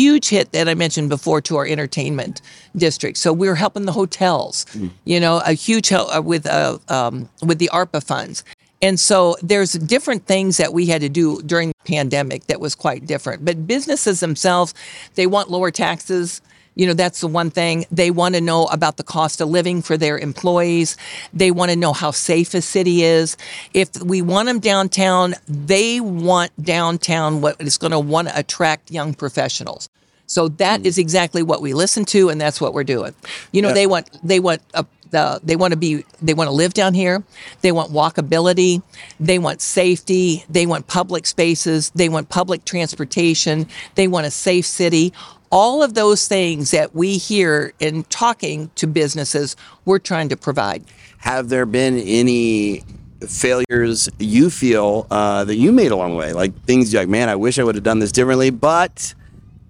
huge 0.00 0.28
hit 0.28 0.52
that 0.52 0.68
I 0.68 0.74
mentioned 0.74 1.08
before 1.08 1.40
to 1.42 1.56
our 1.56 1.66
entertainment 1.66 2.40
district. 2.76 3.18
So 3.18 3.32
we're 3.32 3.54
helping 3.54 3.84
the 3.84 3.92
hotels, 3.92 4.64
mm. 4.72 4.90
you 5.04 5.20
know, 5.20 5.42
a 5.44 5.52
huge 5.52 5.88
help 5.88 6.14
uh, 6.16 6.22
with 6.22 6.46
uh, 6.46 6.78
um, 6.88 7.28
with 7.42 7.58
the 7.58 7.68
ARPA 7.72 8.02
funds. 8.02 8.44
And 8.82 8.98
so 8.98 9.36
there's 9.42 9.72
different 9.72 10.26
things 10.26 10.56
that 10.56 10.72
we 10.72 10.86
had 10.86 11.02
to 11.02 11.08
do 11.08 11.42
during 11.42 11.68
the 11.68 11.92
pandemic 11.92 12.46
that 12.46 12.60
was 12.60 12.74
quite 12.74 13.06
different. 13.06 13.44
But 13.44 13.66
businesses 13.66 14.20
themselves, 14.20 14.74
they 15.14 15.26
want 15.26 15.50
lower 15.50 15.70
taxes. 15.70 16.40
You 16.76 16.86
know, 16.86 16.94
that's 16.94 17.20
the 17.20 17.28
one 17.28 17.50
thing. 17.50 17.84
They 17.90 18.10
want 18.10 18.36
to 18.36 18.40
know 18.40 18.66
about 18.66 18.96
the 18.96 19.02
cost 19.02 19.40
of 19.40 19.48
living 19.48 19.82
for 19.82 19.98
their 19.98 20.16
employees. 20.16 20.96
They 21.34 21.50
want 21.50 21.70
to 21.70 21.76
know 21.76 21.92
how 21.92 22.10
safe 22.10 22.54
a 22.54 22.62
city 22.62 23.02
is. 23.02 23.36
If 23.74 24.00
we 24.02 24.22
want 24.22 24.46
them 24.46 24.60
downtown, 24.60 25.34
they 25.46 26.00
want 26.00 26.52
downtown 26.62 27.42
what 27.42 27.60
is 27.60 27.76
going 27.76 27.90
to 27.90 27.98
want 27.98 28.28
to 28.28 28.38
attract 28.38 28.90
young 28.90 29.12
professionals. 29.12 29.90
So 30.30 30.46
that 30.48 30.82
mm. 30.82 30.84
is 30.86 30.96
exactly 30.96 31.42
what 31.42 31.60
we 31.60 31.74
listen 31.74 32.04
to, 32.06 32.28
and 32.28 32.40
that's 32.40 32.60
what 32.60 32.72
we're 32.72 32.84
doing. 32.84 33.14
You 33.50 33.62
know, 33.62 33.68
yeah. 33.68 33.74
they 33.74 33.86
want 33.88 34.18
they 34.22 34.38
want 34.38 34.62
a 34.74 34.86
the, 35.10 35.40
they 35.42 35.56
want 35.56 35.72
to 35.72 35.76
be 35.76 36.04
they 36.22 36.34
want 36.34 36.48
to 36.48 36.52
live 36.52 36.74
down 36.74 36.94
here. 36.94 37.22
They 37.60 37.72
want 37.72 37.92
walkability. 37.92 38.82
They 39.18 39.38
want 39.38 39.60
safety. 39.60 40.44
They 40.48 40.66
want 40.66 40.86
public 40.86 41.26
spaces. 41.26 41.90
They 41.94 42.08
want 42.08 42.28
public 42.28 42.64
transportation. 42.64 43.66
They 43.94 44.08
want 44.08 44.26
a 44.26 44.30
safe 44.30 44.66
city. 44.66 45.12
All 45.52 45.82
of 45.82 45.94
those 45.94 46.28
things 46.28 46.70
that 46.70 46.94
we 46.94 47.18
hear 47.18 47.72
in 47.80 48.04
talking 48.04 48.70
to 48.76 48.86
businesses 48.86 49.56
we're 49.84 49.98
trying 49.98 50.28
to 50.28 50.36
provide. 50.36 50.84
Have 51.18 51.48
there 51.48 51.66
been 51.66 51.98
any 51.98 52.84
failures 53.28 54.08
you 54.18 54.48
feel 54.48 55.06
uh, 55.10 55.44
that 55.44 55.56
you 55.56 55.72
made 55.72 55.90
along 55.90 56.12
the 56.12 56.16
way? 56.16 56.32
Like 56.32 56.54
things 56.64 56.92
you're 56.92 57.02
like 57.02 57.08
man 57.08 57.28
i 57.28 57.36
wish 57.36 57.58
i 57.58 57.62
would 57.62 57.74
have 57.74 57.84
done 57.84 57.98
this 57.98 58.12
differently 58.12 58.48
but 58.48 59.14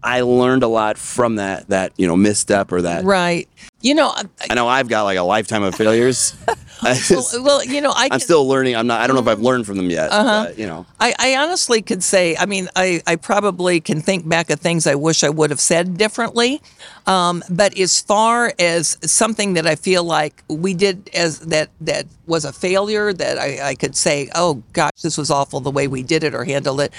I 0.02 0.22
learned 0.22 0.62
a 0.62 0.68
lot 0.68 0.96
from 0.98 1.36
that 1.36 1.68
that 1.68 1.92
you 1.96 2.06
know 2.06 2.16
misstep 2.16 2.72
or 2.72 2.82
that 2.82 3.04
right. 3.04 3.48
You 3.82 3.94
know, 3.94 4.08
I, 4.08 4.24
I 4.50 4.54
know 4.54 4.68
I've 4.68 4.88
got 4.88 5.04
like 5.04 5.16
a 5.16 5.22
lifetime 5.22 5.62
of 5.62 5.74
failures. 5.74 6.36
well, 6.82 7.24
well, 7.42 7.64
you 7.64 7.80
know, 7.80 7.92
I 7.94 8.08
am 8.10 8.20
still 8.20 8.46
learning. 8.46 8.76
I'm 8.76 8.86
not. 8.86 9.00
I 9.00 9.06
don't 9.06 9.16
know 9.16 9.22
if 9.22 9.28
I've 9.28 9.40
learned 9.40 9.66
from 9.66 9.76
them 9.76 9.88
yet. 9.88 10.10
Uh-huh. 10.10 10.46
But, 10.46 10.58
you 10.58 10.66
know, 10.66 10.86
I, 10.98 11.14
I 11.18 11.36
honestly 11.36 11.80
could 11.80 12.02
say. 12.02 12.36
I 12.36 12.46
mean, 12.46 12.68
I, 12.76 13.00
I 13.06 13.16
probably 13.16 13.80
can 13.80 14.00
think 14.00 14.28
back 14.28 14.50
of 14.50 14.60
things 14.60 14.86
I 14.86 14.94
wish 14.94 15.24
I 15.24 15.30
would 15.30 15.50
have 15.50 15.60
said 15.60 15.96
differently. 15.96 16.60
Um, 17.06 17.42
but 17.48 17.78
as 17.78 18.00
far 18.00 18.52
as 18.58 18.98
something 19.02 19.54
that 19.54 19.66
I 19.66 19.76
feel 19.76 20.04
like 20.04 20.42
we 20.48 20.74
did 20.74 21.08
as 21.14 21.40
that 21.40 21.70
that 21.80 22.06
was 22.26 22.44
a 22.44 22.52
failure 22.52 23.12
that 23.12 23.38
I, 23.38 23.70
I 23.70 23.74
could 23.74 23.96
say, 23.96 24.28
oh 24.34 24.62
gosh, 24.72 24.92
this 25.02 25.16
was 25.16 25.30
awful 25.30 25.60
the 25.60 25.70
way 25.70 25.88
we 25.88 26.02
did 26.02 26.22
it 26.22 26.34
or 26.34 26.44
handled 26.44 26.80
it. 26.80 26.92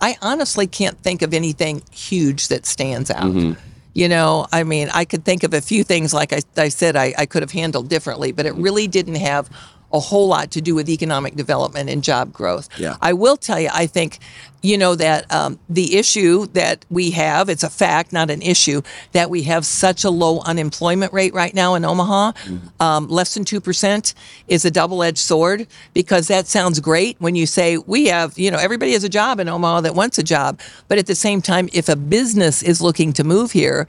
I 0.00 0.16
honestly 0.20 0.66
can't 0.66 0.98
think 0.98 1.22
of 1.22 1.32
anything 1.32 1.82
huge 1.90 2.48
that 2.48 2.66
stands 2.66 3.10
out. 3.10 3.24
Mm-hmm. 3.24 3.60
You 3.96 4.10
know, 4.10 4.46
I 4.52 4.62
mean, 4.62 4.90
I 4.92 5.06
could 5.06 5.24
think 5.24 5.42
of 5.42 5.54
a 5.54 5.62
few 5.62 5.82
things, 5.82 6.12
like 6.12 6.34
I, 6.34 6.40
I 6.58 6.68
said, 6.68 6.96
I, 6.96 7.14
I 7.16 7.24
could 7.24 7.42
have 7.42 7.52
handled 7.52 7.88
differently, 7.88 8.30
but 8.30 8.44
it 8.44 8.54
really 8.54 8.86
didn't 8.86 9.14
have 9.14 9.48
a 9.96 10.00
whole 10.00 10.28
lot 10.28 10.50
to 10.52 10.60
do 10.60 10.74
with 10.74 10.88
economic 10.88 11.34
development 11.34 11.88
and 11.88 12.04
job 12.04 12.32
growth. 12.32 12.68
Yeah. 12.78 12.96
I 13.00 13.14
will 13.14 13.36
tell 13.36 13.58
you, 13.58 13.70
I 13.72 13.86
think, 13.86 14.18
you 14.62 14.76
know, 14.76 14.94
that 14.94 15.32
um, 15.32 15.58
the 15.68 15.96
issue 15.96 16.46
that 16.48 16.84
we 16.90 17.12
have, 17.12 17.48
it's 17.48 17.62
a 17.62 17.70
fact, 17.70 18.12
not 18.12 18.30
an 18.30 18.42
issue, 18.42 18.82
that 19.12 19.30
we 19.30 19.42
have 19.44 19.64
such 19.64 20.04
a 20.04 20.10
low 20.10 20.40
unemployment 20.40 21.12
rate 21.12 21.32
right 21.32 21.54
now 21.54 21.74
in 21.74 21.84
Omaha. 21.84 22.32
Mm-hmm. 22.32 22.82
Um, 22.82 23.08
less 23.08 23.34
than 23.34 23.44
2% 23.44 24.14
is 24.48 24.64
a 24.64 24.70
double 24.70 25.02
edged 25.02 25.18
sword 25.18 25.66
because 25.94 26.28
that 26.28 26.46
sounds 26.46 26.78
great 26.78 27.16
when 27.18 27.34
you 27.34 27.46
say 27.46 27.78
we 27.78 28.06
have, 28.06 28.38
you 28.38 28.50
know, 28.50 28.58
everybody 28.58 28.92
has 28.92 29.04
a 29.04 29.08
job 29.08 29.40
in 29.40 29.48
Omaha 29.48 29.80
that 29.82 29.94
wants 29.94 30.18
a 30.18 30.22
job. 30.22 30.60
But 30.88 30.98
at 30.98 31.06
the 31.06 31.14
same 31.14 31.40
time, 31.40 31.70
if 31.72 31.88
a 31.88 31.96
business 31.96 32.62
is 32.62 32.82
looking 32.82 33.12
to 33.14 33.24
move 33.24 33.52
here, 33.52 33.86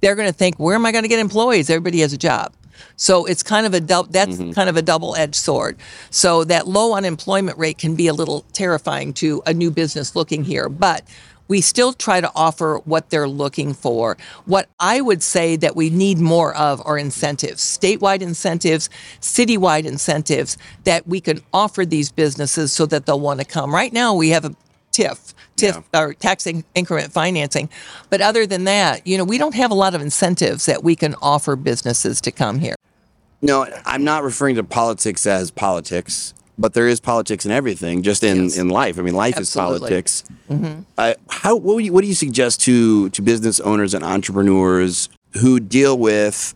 they're 0.00 0.14
going 0.14 0.28
to 0.28 0.36
think, 0.36 0.58
where 0.58 0.74
am 0.74 0.86
I 0.86 0.92
going 0.92 1.02
to 1.04 1.08
get 1.08 1.18
employees? 1.18 1.70
Everybody 1.70 2.00
has 2.00 2.12
a 2.12 2.18
job. 2.18 2.52
So 2.96 3.24
it's 3.24 3.42
kind 3.42 3.66
of 3.66 3.74
a 3.74 3.80
that's 3.80 4.36
mm-hmm. 4.36 4.52
kind 4.52 4.68
of 4.68 4.76
a 4.76 4.82
double-edged 4.82 5.34
sword. 5.34 5.76
So 6.10 6.44
that 6.44 6.66
low 6.66 6.94
unemployment 6.94 7.58
rate 7.58 7.78
can 7.78 7.94
be 7.94 8.06
a 8.08 8.14
little 8.14 8.44
terrifying 8.52 9.12
to 9.14 9.42
a 9.46 9.54
new 9.54 9.70
business 9.70 10.16
looking 10.16 10.44
here, 10.44 10.68
but 10.68 11.02
we 11.48 11.62
still 11.62 11.94
try 11.94 12.20
to 12.20 12.30
offer 12.34 12.80
what 12.84 13.08
they're 13.08 13.28
looking 13.28 13.72
for. 13.72 14.18
What 14.44 14.68
I 14.78 15.00
would 15.00 15.22
say 15.22 15.56
that 15.56 15.74
we 15.74 15.88
need 15.90 16.18
more 16.18 16.54
of 16.54 16.82
are 16.84 16.98
incentives, 16.98 17.62
statewide 17.62 18.20
incentives, 18.20 18.90
citywide 19.20 19.86
incentives 19.86 20.58
that 20.84 21.06
we 21.08 21.20
can 21.20 21.40
offer 21.52 21.86
these 21.86 22.12
businesses 22.12 22.72
so 22.72 22.84
that 22.86 23.06
they'll 23.06 23.18
want 23.18 23.40
to 23.40 23.46
come. 23.46 23.74
Right 23.74 23.92
now, 23.92 24.14
we 24.14 24.28
have 24.28 24.44
a 24.44 24.54
TIF, 24.92 25.32
TIF 25.58 25.84
yeah. 25.92 26.00
or 26.00 26.14
tax 26.14 26.46
increment 26.74 27.12
financing. 27.12 27.68
But 28.10 28.20
other 28.20 28.46
than 28.46 28.64
that, 28.64 29.06
you 29.06 29.18
know, 29.18 29.24
we 29.24 29.38
don't 29.38 29.54
have 29.54 29.70
a 29.70 29.74
lot 29.74 29.94
of 29.94 30.00
incentives 30.00 30.66
that 30.66 30.82
we 30.82 30.96
can 30.96 31.14
offer 31.20 31.56
businesses 31.56 32.20
to 32.22 32.30
come 32.30 32.58
here. 32.60 32.74
No, 33.40 33.66
I'm 33.84 34.04
not 34.04 34.24
referring 34.24 34.56
to 34.56 34.64
politics 34.64 35.26
as 35.26 35.50
politics, 35.50 36.34
but 36.58 36.74
there 36.74 36.88
is 36.88 36.98
politics 36.98 37.46
in 37.46 37.52
everything, 37.52 38.02
just 38.02 38.24
in, 38.24 38.44
yes. 38.44 38.58
in 38.58 38.68
life. 38.68 38.98
I 38.98 39.02
mean, 39.02 39.14
life 39.14 39.36
Absolutely. 39.36 39.74
is 39.74 39.80
politics. 39.80 40.24
Mm-hmm. 40.50 40.80
Uh, 40.96 41.14
how 41.28 41.56
what, 41.56 41.78
you, 41.78 41.92
what 41.92 42.00
do 42.00 42.08
you 42.08 42.14
suggest 42.14 42.60
to 42.62 43.10
to 43.10 43.22
business 43.22 43.60
owners 43.60 43.94
and 43.94 44.02
entrepreneurs 44.02 45.08
who 45.34 45.60
deal 45.60 45.96
with 45.96 46.54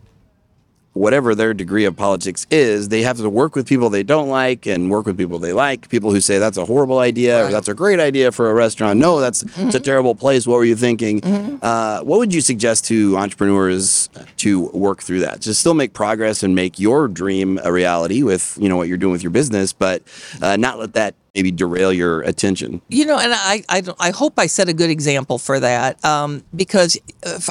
whatever 0.94 1.34
their 1.34 1.54
degree 1.54 1.84
of 1.84 1.96
politics 1.96 2.46
is, 2.50 2.88
they 2.88 3.02
have 3.02 3.16
to 3.16 3.30
work 3.30 3.56
with 3.56 3.66
people 3.66 3.88
they 3.88 4.02
don't 4.02 4.28
like 4.28 4.66
and 4.66 4.90
work 4.90 5.06
with 5.06 5.16
people 5.16 5.38
they 5.38 5.52
like. 5.52 5.88
People 5.88 6.10
who 6.10 6.20
say 6.20 6.38
that's 6.38 6.58
a 6.58 6.64
horrible 6.64 6.98
idea 6.98 7.42
right. 7.42 7.48
or 7.48 7.52
that's 7.52 7.68
a 7.68 7.74
great 7.74 8.00
idea 8.00 8.30
for 8.30 8.50
a 8.50 8.54
restaurant. 8.54 8.98
No, 8.98 9.20
that's 9.20 9.42
mm-hmm. 9.42 9.66
it's 9.66 9.74
a 9.74 9.80
terrible 9.80 10.14
place. 10.14 10.46
What 10.46 10.56
were 10.56 10.64
you 10.64 10.76
thinking? 10.76 11.20
Mm-hmm. 11.20 11.56
Uh, 11.62 12.00
what 12.02 12.18
would 12.18 12.34
you 12.34 12.40
suggest 12.40 12.84
to 12.86 13.16
entrepreneurs 13.16 14.10
to 14.38 14.66
work 14.68 15.02
through 15.02 15.20
that 15.20 15.42
to 15.42 15.54
still 15.54 15.74
make 15.74 15.92
progress 15.94 16.42
and 16.42 16.54
make 16.54 16.78
your 16.78 17.08
dream 17.08 17.58
a 17.64 17.72
reality 17.72 18.22
with 18.22 18.58
you 18.60 18.68
know 18.68 18.76
what 18.76 18.88
you're 18.88 18.98
doing 18.98 19.12
with 19.12 19.22
your 19.22 19.30
business, 19.30 19.72
but 19.72 20.02
uh, 20.42 20.56
not 20.56 20.78
let 20.78 20.92
that 20.94 21.14
maybe 21.34 21.50
derail 21.50 21.92
your 21.92 22.20
attention. 22.22 22.82
You 22.88 23.06
know, 23.06 23.18
and 23.18 23.32
I, 23.34 23.62
I, 23.68 23.82
I 23.98 24.10
hope 24.10 24.38
I 24.38 24.46
set 24.46 24.68
a 24.68 24.74
good 24.74 24.90
example 24.90 25.38
for 25.38 25.58
that 25.60 26.04
um, 26.04 26.44
because 26.54 26.98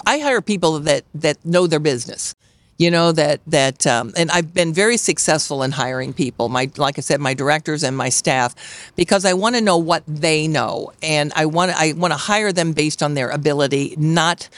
I 0.06 0.20
hire 0.20 0.42
people 0.42 0.80
that, 0.82 1.04
that 1.16 1.44
know 1.44 1.66
their 1.66 1.80
business 1.80 2.36
you 2.82 2.90
know 2.90 3.12
that 3.12 3.40
that 3.46 3.86
um, 3.86 4.12
and 4.18 4.32
I've 4.32 4.56
been 4.56 4.74
very 4.74 4.98
successful 4.98 5.62
in 5.62 5.72
hiring 5.72 6.14
people 6.14 6.50
my 6.50 6.70
like 6.78 6.98
I 6.98 7.02
said 7.02 7.22
my 7.22 7.36
directors 7.36 7.84
and 7.84 7.96
my 7.96 8.10
staff 8.10 8.56
because 8.96 9.24
I 9.24 9.34
want 9.34 9.56
to 9.56 9.62
know 9.62 9.78
what 9.78 10.04
they 10.08 10.48
know 10.48 10.92
and 11.04 11.32
I 11.36 11.46
want 11.46 11.72
I 11.80 11.94
want 11.94 12.12
to 12.12 12.18
hire 12.18 12.52
them 12.52 12.74
based 12.74 13.04
on 13.04 13.14
their 13.14 13.30
ability 13.30 13.94
not 13.98 14.50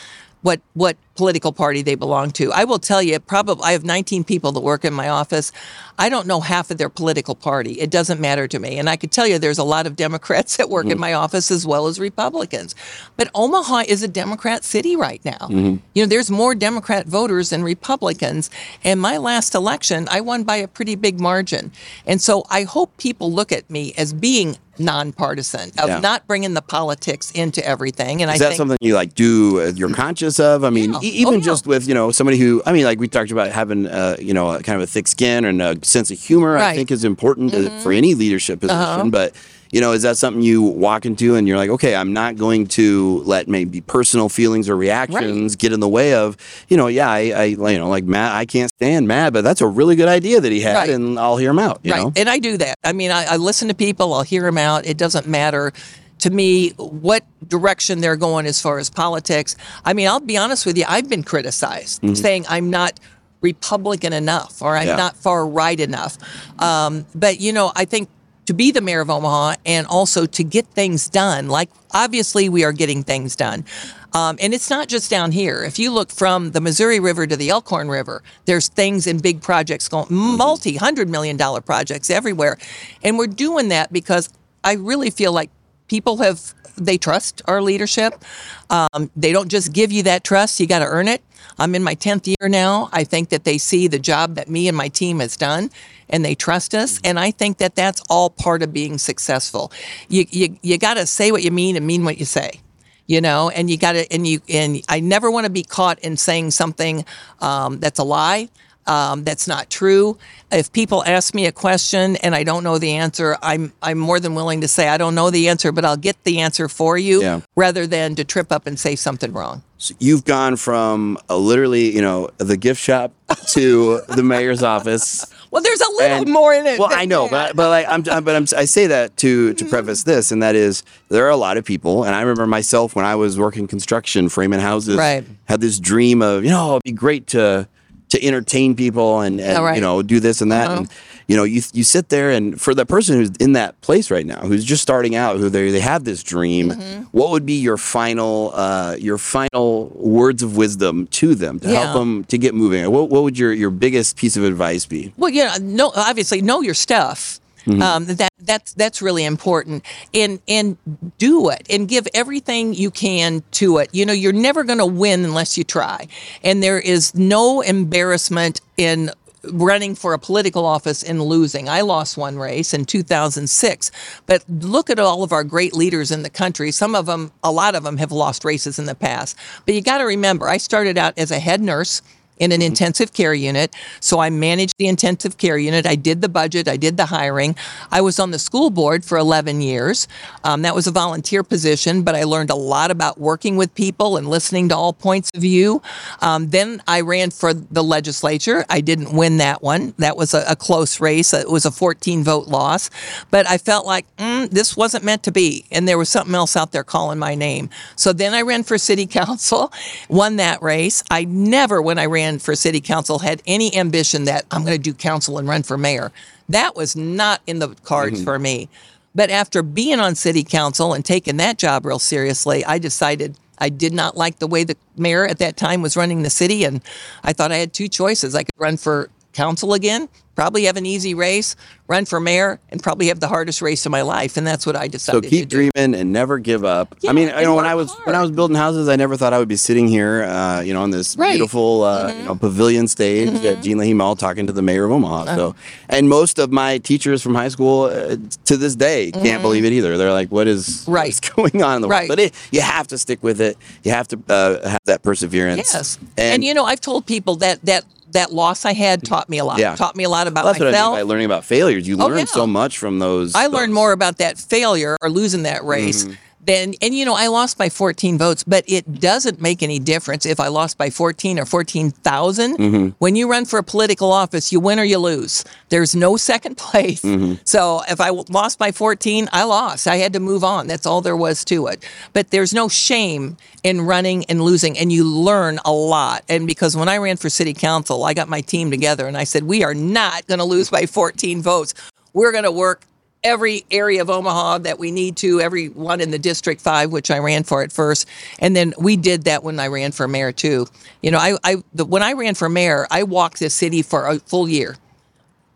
what 0.44 0.62
what 0.74 0.98
political 1.16 1.52
party 1.52 1.82
they 1.82 1.96
belong 1.96 2.32
to. 2.32 2.52
I 2.52 2.64
will 2.64 2.80
tell 2.80 3.02
you, 3.02 3.20
probably 3.20 3.64
I 3.64 3.72
have 3.74 3.84
19 3.84 4.24
people 4.24 4.52
that 4.54 4.62
work 4.62 4.84
in 4.84 4.94
my 4.94 5.10
office. 5.10 5.52
I 5.98 6.10
don't 6.10 6.26
know 6.26 6.42
half 6.42 6.72
of 6.72 6.78
their 6.78 6.90
political 6.90 7.36
party. 7.36 7.74
It 7.74 7.92
doesn't 7.92 8.20
matter 8.20 8.48
to 8.48 8.60
me. 8.60 8.80
And 8.80 8.90
I 8.90 8.96
could 8.96 9.12
tell 9.12 9.28
you 9.28 9.38
there's 9.38 9.60
a 9.60 9.64
lot 9.64 9.86
of 9.86 9.96
Democrats 9.96 10.58
that 10.58 10.70
work 10.70 10.86
mm-hmm. 10.86 10.94
in 10.94 11.00
my 11.00 11.14
office 11.14 11.52
as 11.52 11.66
well 11.66 11.88
as 11.88 12.00
Republicans. 12.00 12.76
But 13.16 13.30
Omaha 13.36 13.84
is 13.88 14.04
a 14.04 14.08
Democrat 14.08 14.64
city 14.64 14.96
right 14.96 15.24
now. 15.24 15.38
Mm-hmm. 15.40 15.78
You 15.94 16.04
know, 16.04 16.08
there's 16.08 16.32
more 16.32 16.56
Democrat 16.56 17.08
voters 17.08 17.52
than 17.52 17.64
Republicans. 17.64 18.50
And 18.84 19.00
my 19.00 19.18
last 19.18 19.56
election, 19.56 20.08
I 20.10 20.22
won 20.22 20.44
by 20.44 20.58
a 20.58 20.68
pretty 20.68 20.96
big 20.96 21.20
margin. 21.20 21.72
And 22.06 22.22
so 22.22 22.44
I 22.50 22.64
hope 22.64 22.98
people 22.98 23.32
look 23.32 23.52
at 23.52 23.70
me 23.70 23.94
as 23.98 24.14
being 24.14 24.58
nonpartisan, 24.78 25.70
of 25.78 25.90
yeah. 25.90 26.00
not 26.00 26.28
bringing 26.28 26.54
the 26.54 26.62
politics 26.62 27.32
into 27.32 27.66
everything. 27.66 28.22
And 28.22 28.32
is 28.32 28.36
I 28.36 28.46
that 28.46 28.50
think, 28.50 28.58
something 28.58 28.78
you 28.82 28.96
like 28.96 29.14
do? 29.14 29.62
Uh, 29.62 29.72
you're 29.76 29.94
conscious 29.94 30.40
of? 30.40 30.64
I 30.64 30.70
mean, 30.70 30.94
yeah. 30.94 31.00
e- 31.04 31.08
even 31.10 31.36
oh, 31.36 31.38
yeah. 31.38 31.44
just 31.44 31.68
with 31.68 31.88
you 31.88 31.94
know 31.94 32.12
somebody 32.12 32.38
who 32.38 32.62
I 32.66 32.74
mean, 32.74 32.86
like 32.86 33.00
we 33.00 33.08
talked 33.08 33.32
about 33.32 33.52
having 33.52 33.88
uh, 33.88 34.18
you 34.20 34.34
know 34.34 34.52
a, 34.52 34.64
kind 34.64 34.76
of 34.76 34.84
a 34.84 34.88
thick 34.88 35.08
skin 35.08 35.46
and 35.46 35.62
a 35.62 35.84
sense 35.84 36.12
of 36.12 36.20
humor. 36.20 36.54
Right. 36.54 36.72
I 36.72 36.76
think 36.76 36.92
is 36.92 37.04
important 37.04 37.54
mm-hmm. 37.54 37.76
to, 37.76 37.82
for 37.82 37.92
any 37.92 38.16
leadership 38.16 38.62
position, 38.62 38.80
uh-huh. 38.80 39.10
but 39.10 39.36
you 39.74 39.82
know, 39.82 39.92
is 39.92 40.04
that 40.04 40.18
something 40.18 40.44
you 40.44 40.62
walk 40.62 41.04
into 41.04 41.34
and 41.34 41.48
you're 41.48 41.58
like, 41.58 41.72
okay, 41.72 41.96
I'm 41.96 42.14
not 42.14 42.36
going 42.38 42.68
to 42.68 43.24
let 43.26 43.48
maybe 43.48 43.82
personal 43.82 44.30
feelings 44.30 44.70
or 44.70 44.78
reactions 44.78 45.54
right. 45.54 45.60
get 45.60 45.74
in 45.74 45.80
the 45.80 45.90
way 45.90 46.14
of, 46.14 46.38
you 46.70 46.78
know, 46.78 46.86
yeah, 46.86 47.10
I, 47.10 47.32
I, 47.32 47.44
you 47.46 47.80
know, 47.80 47.90
like 47.90 48.04
Matt, 48.04 48.34
I 48.34 48.46
can't 48.46 48.70
stand 48.70 49.08
Matt, 49.08 49.34
but 49.34 49.44
that's 49.44 49.62
a 49.62 49.68
really 49.68 49.96
good 49.96 50.08
idea 50.08 50.40
that 50.40 50.52
he 50.52 50.62
had, 50.62 50.76
right. 50.76 50.90
and 50.92 51.18
I'll 51.20 51.38
hear 51.38 51.50
him 51.50 51.58
out. 51.58 51.82
right, 51.84 52.04
know? 52.04 52.14
and 52.16 52.30
I 52.30 52.38
do 52.38 52.56
that. 52.58 52.78
I 52.84 52.94
mean, 52.94 53.10
I, 53.10 53.26
I 53.26 53.38
listen 53.38 53.68
to 53.70 53.74
people, 53.74 54.14
I'll 54.14 54.22
hear 54.22 54.46
him 54.46 54.60
out. 54.60 54.86
It 54.86 54.98
doesn't 54.98 55.28
matter 55.28 55.74
to 56.20 56.30
me 56.30 56.70
what 56.78 57.26
direction 57.48 58.00
they're 58.00 58.16
going 58.16 58.46
as 58.46 58.62
far 58.62 58.78
as 58.78 58.92
politics. 58.92 59.56
I 59.84 59.94
mean, 59.94 60.08
I'll 60.08 60.20
be 60.20 60.38
honest 60.38 60.68
with 60.68 60.78
you, 60.78 60.86
I've 60.88 61.10
been 61.10 61.24
criticized 61.24 62.04
mm-hmm. 62.04 62.14
saying 62.14 62.46
I'm 62.48 62.70
not 62.70 63.00
Republican 63.42 64.14
enough 64.14 64.62
or 64.62 64.78
I'm 64.78 64.88
yeah. 64.88 64.96
not 64.98 65.18
far 65.18 65.48
right 65.48 65.80
enough. 65.80 66.20
Um, 66.62 67.08
but, 67.16 67.42
you 67.42 67.52
know, 67.52 67.72
I 67.76 67.86
think 67.86 68.08
to 68.46 68.54
be 68.54 68.72
the 68.72 68.82
mayor 68.82 69.02
of 69.02 69.10
Omaha 69.10 69.56
and 69.66 69.88
also 69.88 70.26
to 70.26 70.44
get 70.44 70.66
things 70.68 71.10
done. 71.10 71.48
Like, 71.48 71.70
obviously, 71.92 72.50
we 72.50 72.64
are 72.64 72.72
getting 72.72 73.04
things 73.04 73.36
done. 73.36 73.66
Um, 74.14 74.38
and 74.40 74.54
it's 74.54 74.70
not 74.70 74.88
just 74.88 75.10
down 75.10 75.32
here. 75.32 75.64
If 75.64 75.80
you 75.80 75.92
look 75.92 76.12
from 76.12 76.52
the 76.52 76.62
Missouri 76.62 77.00
River 77.00 77.26
to 77.26 77.36
the 77.36 77.50
Elkhorn 77.50 77.90
River, 77.90 78.22
there's 78.46 78.68
things 78.68 79.08
and 79.08 79.22
big 79.22 79.42
projects 79.42 79.88
going, 79.90 80.08
multi 80.10 80.76
hundred 80.76 81.10
million 81.10 81.36
dollar 81.36 81.62
projects 81.62 82.10
everywhere. 82.10 82.58
And 83.04 83.18
we're 83.18 83.28
doing 83.28 83.70
that 83.70 83.92
because 83.92 84.30
I 84.64 84.74
really 84.74 85.10
feel 85.10 85.32
like 85.32 85.50
people 85.88 86.18
have, 86.18 86.54
they 86.78 86.98
trust 86.98 87.42
our 87.46 87.62
leadership. 87.62 88.24
Um, 88.70 89.10
they 89.16 89.32
don't 89.32 89.50
just 89.50 89.74
give 89.74 89.92
you 89.92 90.04
that 90.04 90.24
trust, 90.24 90.60
you 90.60 90.68
got 90.68 90.80
to 90.80 90.86
earn 90.86 91.08
it. 91.08 91.24
I'm 91.58 91.76
in 91.76 91.84
my 91.84 91.96
10th 91.96 92.28
year 92.28 92.50
now. 92.50 92.90
I 92.92 93.04
think 93.04 93.30
that 93.30 93.44
they 93.44 93.58
see 93.58 93.88
the 93.88 94.00
job 94.00 94.36
that 94.36 94.50
me 94.50 94.68
and 94.68 94.78
my 94.78 94.88
team 94.88 95.20
has 95.20 95.38
done 95.38 95.70
and 96.10 96.24
they 96.24 96.36
trust 96.36 96.76
us. 96.76 97.00
And 97.04 97.20
I 97.20 97.32
think 97.32 97.58
that 97.58 97.76
that's 97.76 98.02
all 98.10 98.30
part 98.30 98.64
of 98.64 98.74
being 98.74 98.98
successful. 98.98 99.72
You, 100.10 100.26
you, 100.30 100.58
you 100.62 100.78
got 100.78 100.96
to 100.96 101.06
say 101.06 101.32
what 101.32 101.44
you 101.44 101.52
mean 101.52 101.76
and 101.76 101.86
mean 101.86 102.06
what 102.06 102.18
you 102.18 102.26
say 102.26 102.60
you 103.06 103.20
know 103.20 103.50
and 103.50 103.70
you 103.70 103.78
got 103.78 103.94
to 103.94 104.12
and 104.14 104.26
you 104.26 104.40
and 104.48 104.82
i 104.88 105.00
never 105.00 105.30
want 105.30 105.46
to 105.46 105.52
be 105.52 105.64
caught 105.64 106.00
in 106.00 106.16
saying 106.16 106.52
something 106.52 107.04
um, 107.42 107.80
that's 107.80 108.00
a 108.00 108.04
lie 108.04 108.48
um, 108.86 109.24
that's 109.24 109.48
not 109.48 109.70
true. 109.70 110.18
If 110.52 110.72
people 110.72 111.04
ask 111.06 111.34
me 111.34 111.46
a 111.46 111.52
question 111.52 112.16
and 112.18 112.36
I 112.36 112.44
don't 112.44 112.64
know 112.64 112.78
the 112.78 112.94
answer, 112.94 113.38
I'm 113.42 113.74
I'm 113.82 113.98
more 113.98 114.20
than 114.20 114.36
willing 114.36 114.62
to 114.62 114.68
say 114.68 114.88
I 114.88 114.98
don't 114.98 115.16
know 115.16 115.30
the 115.30 115.50
answer, 115.50 115.72
but 115.72 115.86
I'll 115.86 115.98
get 115.98 116.24
the 116.24 116.42
answer 116.42 116.68
for 116.68 116.98
you 116.98 117.22
yeah. 117.22 117.42
rather 117.56 117.88
than 117.88 118.16
to 118.16 118.24
trip 118.24 118.52
up 118.52 118.68
and 118.68 118.80
say 118.80 118.96
something 118.96 119.34
wrong. 119.34 119.64
So 119.78 119.96
you've 120.00 120.24
gone 120.24 120.56
from 120.56 121.18
literally, 121.30 121.94
you 121.94 122.02
know, 122.02 122.30
the 122.38 122.56
gift 122.56 122.82
shop 122.82 123.12
to 123.50 124.02
the 124.08 124.24
mayor's 124.24 124.64
office. 124.64 125.26
Well, 125.54 125.62
there's 125.62 125.82
a 125.82 125.92
little 125.92 126.18
and, 126.24 126.32
more 126.32 126.52
in 126.52 126.66
it. 126.66 126.80
Well, 126.80 126.90
I 126.92 127.06
know, 127.06 127.30
but 127.30 127.56
but 127.56 127.70
like, 127.70 127.86
I'm 127.88 128.02
but 128.02 128.36
I'm, 128.36 128.48
I 128.58 128.66
say 128.66 128.88
that 128.88 129.16
to 129.18 129.54
to 129.54 129.66
preface 129.66 130.02
this, 130.02 130.32
and 130.32 130.42
that 130.42 130.56
is 130.56 130.82
there 131.10 131.28
are 131.28 131.30
a 131.30 131.38
lot 131.38 131.58
of 131.58 131.64
people, 131.64 132.06
and 132.06 132.16
I 132.16 132.22
remember 132.22 132.48
myself 132.48 132.96
when 132.96 133.06
I 133.06 133.14
was 133.14 133.38
working 133.38 133.68
construction, 133.68 134.30
framing 134.30 134.60
houses, 134.60 134.98
right. 134.98 135.24
had 135.46 135.62
this 135.62 135.80
dream 135.80 136.24
of 136.24 136.44
you 136.44 136.50
know 136.50 136.72
it'd 136.72 136.84
be 136.86 136.92
great 136.92 137.28
to 137.28 137.68
to 138.14 138.24
entertain 138.24 138.76
people 138.76 139.22
and, 139.22 139.42
and 139.42 139.64
right. 139.64 139.74
you 139.74 139.82
know 139.82 140.04
do 140.04 140.20
this 140.20 140.40
and 140.40 140.52
that 140.52 140.68
uh-huh. 140.68 140.78
and 140.82 140.90
you 141.28 141.36
know 141.36 141.44
you 141.44 141.64
you 141.74 141.84
sit 141.84 142.10
there 142.10 142.30
and 142.30 142.62
for 142.62 142.76
the 142.76 142.86
person 142.86 143.16
who's 143.16 143.32
in 143.38 143.54
that 143.54 143.80
place 143.82 144.12
right 144.12 144.28
now 144.28 144.42
who's 144.42 144.64
just 144.64 144.84
starting 144.84 145.16
out 145.16 145.38
who 145.38 145.50
they 145.50 145.72
they 145.72 145.80
have 145.80 146.04
this 146.04 146.22
dream 146.22 146.70
mm-hmm. 146.70 147.04
what 147.06 147.32
would 147.32 147.44
be 147.44 147.54
your 147.54 147.76
final 147.76 148.52
uh, 148.54 148.96
your 149.00 149.18
final 149.18 149.90
words 149.96 150.44
of 150.44 150.56
wisdom 150.56 151.08
to 151.08 151.34
them 151.34 151.60
to 151.60 151.68
yeah. 151.68 151.82
help 151.82 151.96
them 151.96 152.24
to 152.26 152.38
get 152.38 152.54
moving 152.54 152.90
what, 152.92 153.10
what 153.10 153.24
would 153.24 153.36
your 153.36 153.52
your 153.52 153.72
biggest 153.72 154.16
piece 154.16 154.38
of 154.38 154.44
advice 154.44 154.86
be 154.86 155.12
well 155.18 155.32
yeah 155.32 155.58
no 155.60 155.92
obviously 155.96 156.40
know 156.40 156.62
your 156.62 156.76
stuff 156.76 157.40
Mm-hmm. 157.66 157.82
Um, 157.82 158.06
that 158.06 158.34
that's 158.40 158.74
that's 158.74 159.02
really 159.02 159.24
important, 159.24 159.86
and 160.14 160.42
and 160.48 160.78
do 161.18 161.50
it 161.50 161.66
and 161.70 161.88
give 161.88 162.08
everything 162.14 162.74
you 162.74 162.92
can 162.92 163.44
to 163.52 163.78
it. 163.78 163.90
You 163.94 164.06
know, 164.06 164.14
you're 164.14 164.34
never 164.34 164.64
going 164.64 164.80
to 164.80 164.86
win 164.86 165.24
unless 165.24 165.58
you 165.58 165.64
try, 165.64 166.08
and 166.44 166.62
there 166.62 166.80
is 166.80 167.16
no 167.16 167.62
embarrassment 167.62 168.62
in 168.78 169.12
running 169.52 169.96
for 169.96 170.14
a 170.14 170.20
political 170.20 170.66
office 170.66 171.04
and 171.04 171.22
losing. 171.22 171.68
I 171.68 171.82
lost 171.82 172.18
one 172.18 172.38
race 172.38 172.74
in 172.74 172.86
2006, 172.86 173.92
but 174.26 174.44
look 174.48 174.90
at 174.90 175.00
all 175.00 175.24
of 175.24 175.32
our 175.32 175.44
great 175.44 175.74
leaders 175.74 176.12
in 176.12 176.24
the 176.24 176.30
country. 176.30 176.72
Some 176.72 176.96
of 176.96 177.06
them, 177.06 177.32
a 177.44 177.52
lot 177.52 177.76
of 177.76 177.84
them, 177.84 177.98
have 177.98 178.12
lost 178.12 178.46
races 178.46 178.80
in 178.80 178.86
the 178.86 178.96
past. 178.96 179.38
But 179.66 179.76
you 179.76 179.82
got 179.82 179.98
to 179.98 180.06
remember, 180.06 180.48
I 180.48 180.58
started 180.58 180.98
out 180.98 181.18
as 181.18 181.32
a 181.32 181.40
head 181.40 181.62
nurse 181.62 182.02
in 182.40 182.52
an 182.52 182.60
mm-hmm. 182.60 182.68
intensive 182.68 183.14
care 183.14 183.34
unit. 183.34 183.76
So 184.00 184.20
I 184.20 184.30
managed 184.30 184.76
the 184.78 184.88
intensive 184.88 185.38
care 185.38 185.58
unit. 185.58 185.86
I 185.86 185.96
did 185.96 186.22
the 186.22 186.30
budget. 186.30 186.68
I 186.68 186.78
did 186.78 186.98
the 186.98 187.06
hiring. 187.06 187.56
I 187.92 188.02
was 188.02 188.20
on 188.20 188.32
the 188.32 188.40
school 188.40 188.70
board 188.70 189.06
for 189.06 189.18
11 189.18 189.62
years. 189.62 190.08
Um, 190.44 190.62
that 190.64 190.76
was 190.76 190.88
a 190.88 190.92
volunteer 190.92 191.44
position, 191.44 192.04
but 192.04 192.16
I 192.16 192.24
learned 192.24 192.50
a 192.50 192.56
lot 192.56 192.92
about 192.92 193.20
working 193.20 193.58
with 193.58 193.74
people 193.76 194.18
and 194.18 194.28
listening 194.28 194.70
to 194.70 194.76
all 194.76 194.94
points 194.94 195.30
of 195.36 195.42
view. 195.42 195.82
Um, 196.22 196.50
then 196.50 196.82
I 196.88 197.02
ran 197.02 197.32
for 197.32 197.54
the 197.54 197.84
legislature. 197.84 198.66
I 198.70 198.82
didn't 198.82 199.16
win 199.16 199.38
that 199.38 199.62
one. 199.62 199.94
That 199.98 200.18
was 200.18 200.34
a, 200.34 200.44
a 200.48 200.56
close 200.56 201.00
race. 201.00 201.34
It 201.34 201.50
was 201.50 201.66
a 201.66 201.72
14 201.72 202.24
vote 202.24 202.48
loss. 202.48 202.90
But 203.32 203.48
I 203.48 203.58
felt 203.58 203.86
like 203.86 204.06
mm, 204.18 204.50
this 204.50 204.76
wasn't 204.76 205.04
meant 205.04 205.24
to 205.24 205.32
be. 205.32 205.66
And 205.72 205.88
there 205.88 205.98
was 205.98 206.10
something 206.10 206.36
else 206.36 206.56
out 206.56 206.72
there 206.72 206.84
calling 206.84 207.20
my 207.20 207.36
name. 207.36 207.70
So 207.96 208.14
then 208.14 208.34
I 208.34 208.42
ran 208.42 208.64
for 208.64 208.78
city 208.78 209.06
council, 209.14 209.72
won 210.10 210.38
that 210.38 210.62
race. 210.62 211.04
I 211.12 211.26
never, 211.26 211.82
when 211.82 212.00
I 212.00 212.06
ran 212.06 212.23
ran 212.24 212.40
for 212.40 212.56
city 212.56 212.82
council 212.82 213.20
had 213.20 213.42
any 213.46 213.76
ambition 213.76 214.26
that 214.26 214.46
I'm 214.52 214.64
going 214.64 214.76
to 214.76 214.82
do 214.82 214.94
council 214.94 215.38
and 215.38 215.48
run 215.48 215.64
for 215.64 215.78
mayor. 215.78 216.12
That 216.50 216.76
was 216.76 216.96
not 216.96 217.42
in 217.48 217.60
the 217.60 217.70
cards 217.84 218.18
mm-hmm. 218.18 218.24
for 218.24 218.40
me. 218.40 218.70
But 219.16 219.30
after 219.30 219.62
being 219.62 220.00
on 220.00 220.16
city 220.16 220.44
council 220.44 220.94
and 220.94 221.06
taking 221.06 221.38
that 221.38 221.58
job 221.58 221.86
real 221.86 222.00
seriously, 222.00 222.66
I 222.66 222.80
decided 222.80 223.38
I 223.60 223.70
did 223.70 223.94
not 223.94 224.18
like 224.18 224.40
the 224.40 224.48
way 224.48 224.64
the 224.64 224.76
mayor 224.98 225.26
at 225.26 225.38
that 225.38 225.56
time 225.56 225.82
was 225.82 225.96
running 225.96 226.24
the 226.24 226.30
city. 226.30 226.64
And 226.64 226.82
I 227.24 227.34
thought 227.34 227.52
I 227.52 227.58
had 227.58 227.74
two 227.74 227.88
choices. 227.88 228.34
I 228.34 228.44
could 228.44 228.60
run 228.60 228.78
for 228.78 229.10
council 229.34 229.74
again 229.74 230.08
probably 230.36 230.64
have 230.64 230.78
an 230.78 230.86
easy 230.86 231.14
race, 231.14 231.56
run 231.88 232.06
for 232.06 232.20
mayor, 232.20 232.60
and 232.70 232.82
probably 232.82 233.08
have 233.08 233.20
the 233.20 233.28
hardest 233.28 233.62
race 233.62 233.86
of 233.86 233.92
my 233.92 234.02
life. 234.02 234.38
And 234.38 234.46
that's 234.46 234.66
what 234.66 234.76
I 234.76 234.88
decided. 234.88 235.24
To 235.24 235.30
do. 235.30 235.36
So 235.36 235.42
keep 235.42 235.50
dreaming 235.50 235.96
and 235.96 236.12
never 236.12 236.40
give 236.40 236.66
up. 236.66 236.96
Yeah, 237.02 237.12
I 237.12 237.14
mean, 237.14 237.28
you 237.30 237.42
know, 237.42 237.56
when 237.56 237.66
I 237.66 237.76
was 237.76 237.92
hard. 237.92 238.08
when 238.08 238.16
I 238.16 238.22
was 238.22 238.32
building 238.32 238.56
houses, 238.56 238.88
I 238.90 238.96
never 238.96 239.16
thought 239.16 239.34
I 239.34 239.40
would 239.40 239.48
be 239.48 239.56
sitting 239.56 239.88
here, 239.88 240.24
uh, 240.24 240.62
you 240.62 240.74
know, 240.74 240.82
on 240.82 240.92
this 240.92 241.16
right. 241.18 241.32
beautiful, 241.32 241.84
uh, 241.84 242.10
mm-hmm. 242.10 242.20
you 242.20 242.26
know, 242.26 242.36
pavilion 242.36 242.88
stage 242.88 243.30
mm-hmm. 243.30 243.46
at 243.46 243.64
Gene 243.64 243.78
Leahy 243.78 243.94
Mall, 243.94 244.16
talking 244.16 244.48
to 244.48 244.54
the 244.54 244.62
mayor 244.62 244.86
of 244.86 244.92
Omaha. 244.92 245.24
Uh-huh. 245.24 245.36
So, 245.36 245.56
and 245.90 246.10
most 246.10 246.40
of 246.40 246.52
my 246.52 246.78
teachers 246.80 247.22
from 247.22 247.36
high 247.36 247.50
school 247.50 247.84
uh, 247.84 248.18
to 248.46 248.58
this 248.58 248.76
day 248.76 249.12
can't 249.12 249.26
mm-hmm. 249.26 249.42
believe 249.42 249.66
it 249.66 249.74
either. 249.74 249.98
They're 249.98 250.12
like, 250.12 250.30
"What 250.30 250.48
is 250.48 250.86
right. 250.88 251.08
what's 251.08 251.20
going 251.52 251.62
on 251.62 251.78
in 251.78 251.82
the 251.82 251.88
right. 251.88 252.02
world?" 252.02 252.10
But 252.10 252.20
it, 252.20 252.34
you 252.52 252.62
have 252.62 252.88
to 252.88 252.98
stick 252.98 253.22
with 253.22 253.42
it. 253.42 253.58
You 253.84 253.92
have 253.92 254.08
to 254.10 254.20
uh, 254.30 254.70
have 254.70 254.82
that 254.86 255.04
perseverance. 255.04 255.74
Yes, 255.74 255.98
and, 256.18 256.36
and 256.36 256.44
you 256.44 256.54
know, 256.54 256.66
I've 256.66 256.82
told 256.82 257.06
people 257.06 257.36
that 257.38 257.62
that 257.66 257.86
that 258.14 258.32
loss 258.32 258.66
I 258.66 258.74
had 258.74 259.04
taught 259.04 259.30
me 259.30 259.38
a 259.40 259.46
lot. 259.46 259.60
Yeah. 259.60 259.76
Taught 259.76 259.96
me 259.96 260.04
a 260.04 260.10
lot 260.10 260.28
about 260.28 260.46
well, 260.46 260.54
that's 260.54 260.64
myself. 260.64 260.92
What 260.92 260.98
I 260.98 261.02
mean 261.02 261.08
by 261.08 261.10
learning 261.10 261.26
about 261.26 261.46
failures. 261.46 261.88
You 261.88 261.98
oh, 262.00 262.08
learn 262.08 262.20
yeah. 262.20 262.26
so 262.26 262.48
much 262.48 262.78
from 262.78 263.00
those. 263.00 263.36
I 263.36 263.48
learned 263.48 263.74
more 263.74 263.92
about 263.92 264.18
that 264.18 264.38
failure 264.38 264.98
or 265.02 265.10
losing 265.10 265.44
that 265.44 265.64
race 265.64 266.06
mm-hmm 266.06 266.14
then 266.46 266.74
and 266.82 266.94
you 266.94 267.06
know 267.06 267.16
I 267.16 267.28
lost 267.28 267.58
by 267.58 267.70
14 267.70 268.18
votes, 268.18 268.44
but 268.44 268.64
it 268.68 269.00
doesn't 269.00 269.42
make 269.42 269.64
any 269.64 269.80
difference 269.80 270.26
if 270.26 270.40
I 270.40 270.48
lost 270.48 270.78
by 270.78 270.90
14 270.90 271.40
or 271.40 271.46
14,000. 271.46 272.58
Mm-hmm. 272.58 272.88
When 273.00 273.16
you 273.16 273.30
run 273.30 273.46
for 273.46 273.60
a 273.60 273.64
political 273.64 274.12
office, 274.12 274.52
you 274.52 274.60
win 274.60 274.80
or 274.80 274.84
you 274.84 274.98
lose. 274.98 275.44
There's 275.70 275.96
no 275.96 276.18
second 276.18 276.58
place. 276.58 277.02
Mm-hmm. 277.02 277.36
So 277.46 277.82
if 277.90 278.00
I 278.02 278.10
lost 278.10 278.60
by 278.60 278.72
14, 278.72 279.30
I 279.32 279.44
lost. 279.44 279.88
I 279.88 279.98
had 279.98 280.14
to 280.14 280.20
move 280.20 280.44
on. 280.44 280.68
That's 280.68 280.86
all 280.86 281.02
there 281.02 281.18
was 281.18 281.46
to 281.46 281.68
it. 281.68 281.88
But 282.14 282.32
there's 282.32 282.54
no 282.54 282.68
shame 282.68 283.38
in 283.64 283.82
running 283.82 284.26
and 284.26 284.42
losing, 284.42 284.78
and 284.78 284.92
you 284.92 285.06
learn 285.06 285.60
a 285.66 285.72
lot. 285.72 286.24
And 286.28 286.46
because 286.46 286.76
when 286.76 286.90
I 286.90 286.98
ran 286.98 287.18
for 287.18 287.30
city 287.30 287.54
council, 287.54 288.04
I 288.04 288.14
got 288.14 288.28
my 288.28 288.42
team 288.42 288.70
together 288.72 289.08
and 289.08 289.18
I 289.18 289.24
said, 289.24 289.44
we 289.44 289.64
are 289.64 289.74
not 289.74 290.28
going 290.28 290.40
to 290.40 290.44
lose 290.44 290.70
by 290.70 290.86
14 290.86 291.42
votes. 291.42 291.74
We're 292.14 292.32
going 292.32 292.44
to 292.44 292.52
work 292.52 292.84
every 293.24 293.66
area 293.72 294.02
of 294.02 294.10
Omaha 294.10 294.60
that 294.60 294.80
we 294.80 294.92
need 294.92 295.18
to, 295.18 295.40
every 295.40 295.70
one 295.70 296.02
in 296.02 296.12
the 296.12 296.20
District 296.20 296.62
5, 296.62 296.92
which 296.92 297.10
I 297.10 297.20
ran 297.20 297.44
for 297.44 297.64
at 297.64 297.72
first. 297.72 298.08
And 298.40 298.56
then 298.56 298.74
we 298.78 298.98
did 298.98 299.24
that 299.24 299.44
when 299.44 299.60
I 299.60 299.68
ran 299.68 299.92
for 299.92 300.08
mayor, 300.08 300.32
too. 300.32 300.68
You 301.02 301.12
know, 301.12 301.20
I, 301.20 301.38
I 301.44 301.64
the, 301.74 301.86
when 301.86 302.04
I 302.04 302.14
ran 302.14 302.36
for 302.36 302.50
mayor, 302.50 302.88
I 302.92 303.04
walked 303.04 303.40
this 303.40 303.54
city 303.54 303.82
for 303.82 304.08
a 304.08 304.20
full 304.20 304.48
year. 304.50 304.78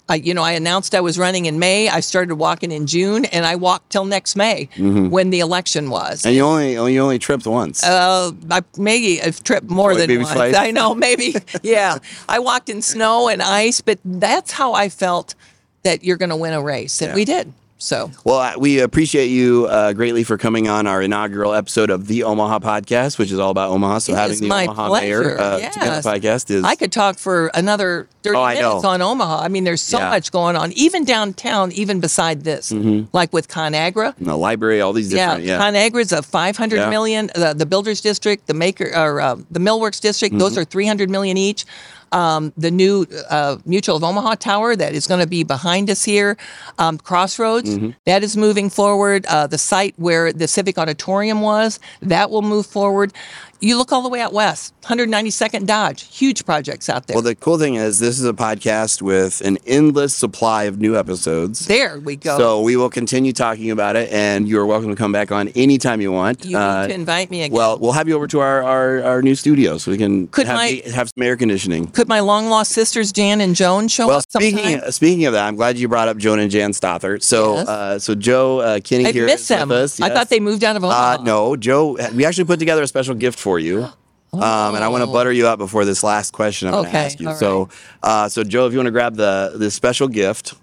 I, 0.10 0.16
you 0.16 0.34
know, 0.34 0.44
I 0.44 0.54
announced 0.54 0.96
I 0.96 1.02
was 1.02 1.20
running 1.20 1.48
in 1.48 1.60
May. 1.60 1.90
I 1.90 2.00
started 2.00 2.36
walking 2.36 2.72
in 2.72 2.88
June, 2.88 3.26
and 3.26 3.46
I 3.46 3.56
walked 3.56 3.92
till 3.92 4.06
next 4.06 4.38
May 4.38 4.70
mm-hmm. 4.76 5.10
when 5.10 5.32
the 5.32 5.42
election 5.42 5.90
was. 5.90 6.26
And 6.26 6.34
you 6.34 6.44
only 6.44 6.74
you 6.94 7.02
only 7.02 7.20
tripped 7.20 7.46
once. 7.46 7.84
Uh, 7.84 8.32
I 8.50 8.62
maybe 8.78 9.22
I've 9.22 9.44
tripped 9.44 9.70
more 9.70 9.96
than 9.96 10.16
once. 10.16 10.32
Twice. 10.32 10.56
I 10.58 10.72
know, 10.72 10.96
maybe. 10.96 11.36
yeah, 11.62 11.98
I 12.30 12.40
walked 12.40 12.70
in 12.70 12.82
snow 12.82 13.28
and 13.28 13.42
ice, 13.42 13.82
but 13.82 14.00
that's 14.06 14.54
how 14.54 14.74
I 14.74 14.88
felt 14.88 15.36
that 15.84 16.04
you're 16.04 16.18
going 16.18 16.30
to 16.30 16.36
win 16.36 16.54
a 16.54 16.62
race, 16.62 17.02
and 17.02 17.10
yeah. 17.10 17.16
we 17.16 17.26
did. 17.26 17.54
So, 17.80 18.10
well, 18.24 18.60
we 18.60 18.80
appreciate 18.80 19.28
you 19.28 19.68
uh, 19.68 19.94
greatly 19.94 20.24
for 20.24 20.36
coming 20.36 20.68
on 20.68 20.88
our 20.88 21.00
inaugural 21.00 21.54
episode 21.54 21.92
of 21.92 22.08
the 22.08 22.24
Omaha 22.24 22.58
podcast, 22.58 23.20
which 23.20 23.32
is 23.32 23.38
all 23.38 23.52
about 23.52 23.70
Omaha. 23.70 24.00
So 24.00 24.14
It 24.14 24.16
having 24.16 24.40
the 24.40 24.46
Omaha 24.52 24.88
pleasure. 24.88 25.22
mayor 25.24 25.40
uh, 25.40 25.58
Yes. 25.60 25.78
on 25.78 25.84
the 25.86 26.18
podcast 26.28 26.50
is 26.50 26.64
I 26.64 26.74
could 26.74 26.92
talk 26.92 27.20
for 27.20 27.52
another 27.54 28.08
30 28.24 28.36
Oh, 28.36 28.48
minutes 28.48 28.84
on 28.84 29.04
Omaha. 29.04 29.42
I 29.44 29.48
mean, 29.50 29.64
there's 29.64 29.84
so 29.84 30.00
Yeah. 30.00 30.10
much 30.10 30.32
going 30.32 30.56
on, 30.56 30.72
even 30.72 31.06
downtown, 31.06 31.72
even 31.74 32.00
beside 32.00 32.44
this, 32.44 32.72
like 33.14 33.32
with 33.32 33.48
ConAgra. 33.48 34.18
in 34.18 34.26
the 34.26 34.36
library, 34.36 34.82
all 34.82 34.92
these 34.92 35.14
Yeah, 35.14 35.36
different. 35.38 35.46
Yeah, 35.46 35.60
ConAgra 35.62 36.02
is 36.02 36.12
a 36.12 36.24
500 36.24 36.78
Yeah. 36.78 36.90
million. 36.90 37.30
The, 37.36 37.54
the 37.56 37.68
Builders 37.68 38.02
District, 38.02 38.48
the 38.48 38.56
Maker, 38.56 38.92
or 38.96 39.22
uh, 39.22 39.36
the 39.52 39.60
Millworks 39.60 40.02
District, 40.02 40.34
Mm-hmm. 40.34 40.40
those 40.40 40.58
are 40.58 40.66
300 40.66 41.12
million 41.12 41.38
each. 41.38 41.64
Um, 42.12 42.54
the 42.58 42.72
new 42.72 43.06
uh, 43.30 43.58
Mutual 43.66 43.96
of 43.98 44.04
Omaha 44.04 44.36
Tower 44.36 44.76
that 44.76 44.94
is 44.94 45.08
going 45.08 45.20
to 45.20 45.28
be 45.28 45.44
behind 45.44 45.90
us 45.90 46.04
here, 46.04 46.38
um, 46.80 46.98
Crossroads, 46.98 47.70
Mm-hmm. 47.78 47.90
that 48.06 48.24
is 48.24 48.38
moving 48.38 48.70
forward. 48.70 49.26
Uh, 49.28 49.48
the 49.48 49.58
site 49.58 49.94
where 49.98 50.32
the 50.32 50.48
Civic 50.48 50.78
Auditorium 50.78 51.42
was, 51.42 51.80
that 52.02 52.30
will 52.32 52.42
move 52.42 52.66
forward. 52.66 53.14
You 53.60 53.76
look 53.80 53.92
all 53.92 54.04
the 54.04 54.10
way 54.10 54.22
out 54.22 54.34
west, 54.34 54.72
192nd 54.84 55.66
Dodge, 55.66 56.04
huge 56.16 56.46
projects 56.46 56.90
out 56.90 57.08
there. 57.08 57.16
Well, 57.16 57.24
the 57.24 57.34
cool 57.34 57.58
thing 57.58 57.74
is, 57.74 57.98
this 57.98 58.20
is 58.20 58.26
a 58.26 58.32
podcast 58.34 59.02
with 59.02 59.42
an 59.42 59.58
endless 59.66 60.14
supply 60.14 60.66
of 60.66 60.80
new 60.80 60.96
episodes. 60.96 61.66
there 61.66 62.00
we 62.00 62.18
go. 62.18 62.38
So 62.38 62.62
we 62.62 62.76
will 62.76 62.92
continue 62.92 63.34
talking 63.34 63.72
about 63.72 63.96
it, 63.96 64.12
and 64.12 64.48
you 64.48 64.60
are 64.60 64.66
welcome 64.68 64.92
to 64.92 64.96
come 64.96 65.12
back 65.12 65.32
on 65.32 65.48
anytime 65.50 66.02
you 66.02 66.12
want. 66.12 66.46
you 66.46 66.56
Uh, 66.56 66.84
need 66.84 66.88
to 66.90 66.94
invite 66.94 67.32
me 67.32 67.42
again. 67.42 67.58
well, 67.58 67.80
we'll 67.80 67.94
have 67.94 68.08
you 68.08 68.16
over 68.16 68.28
to 68.28 68.40
our, 68.42 68.62
our, 68.62 69.02
our 69.04 69.22
new 69.24 69.34
studio 69.34 69.80
so 69.80 69.90
we 69.90 69.98
can 69.98 70.28
Could 70.28 70.46
have, 70.46 70.56
my- 70.58 70.84
have 70.94 71.10
some 71.10 71.24
air 71.24 71.36
conditioning. 71.36 71.88
Could 71.88 72.08
my 72.08 72.20
long 72.20 72.50
lost 72.50 72.74
sisters 72.74 73.12
Jan 73.12 73.42
and 73.42 73.56
Joan 73.56 73.88
show 73.88 74.06
Well, 74.08 74.18
up 74.18 74.26
sometime? 74.30 74.52
speaking 74.52 74.92
speaking 74.92 75.26
of 75.26 75.34
that, 75.34 75.48
I'm 75.48 75.56
glad 75.56 75.80
you 75.80 75.88
brought 75.88 76.10
up 76.10 76.18
Joan 76.18 76.38
and 76.38 76.52
Jan 76.52 76.74
Stothert. 76.74 77.24
So, 77.24 77.56
Yes. 77.56 77.68
uh, 77.68 77.98
so 77.98 78.14
Joe 78.14 78.60
uh, 78.60 78.80
Kinney 78.84 79.08
I 79.08 79.12
here 79.14 79.26
miss 79.26 79.42
is 79.42 79.48
them. 79.48 79.70
with 79.70 79.78
us. 79.80 80.00
I 80.00 80.10
thought 80.10 80.30
they 80.30 80.40
moved 80.40 80.64
out 80.64 80.76
of 80.76 80.84
Omaha. 80.84 81.16
Uh, 81.22 81.24
no, 81.24 81.56
Joe. 81.56 81.98
We 82.14 82.24
actually 82.24 82.46
put 82.46 82.60
together 82.60 82.84
a 82.84 82.88
special 82.88 83.16
gift 83.16 83.40
for 83.40 83.47
you. 83.60 83.88
Um, 84.34 84.76
and 84.76 84.84
I 84.84 84.90
want 84.90 85.04
to 85.04 85.12
butter 85.12 85.32
you 85.32 85.48
up 85.48 85.58
before 85.58 85.84
this 85.86 86.04
last 86.04 86.32
question 86.32 86.68
I'm 86.68 86.74
going 86.76 86.92
to 86.92 86.98
ask 86.98 87.20
you. 87.20 87.30
all 87.30 87.36
So, 87.36 87.70
uh, 88.04 88.30
so 88.30 88.44
Joe, 88.44 88.68
if 88.68 88.74
you 88.74 88.78
want 88.78 88.86
to 88.88 88.92
grab 88.92 89.16
the 89.16 89.54
this 89.56 89.74
special 89.74 90.08
gift, 90.10 90.54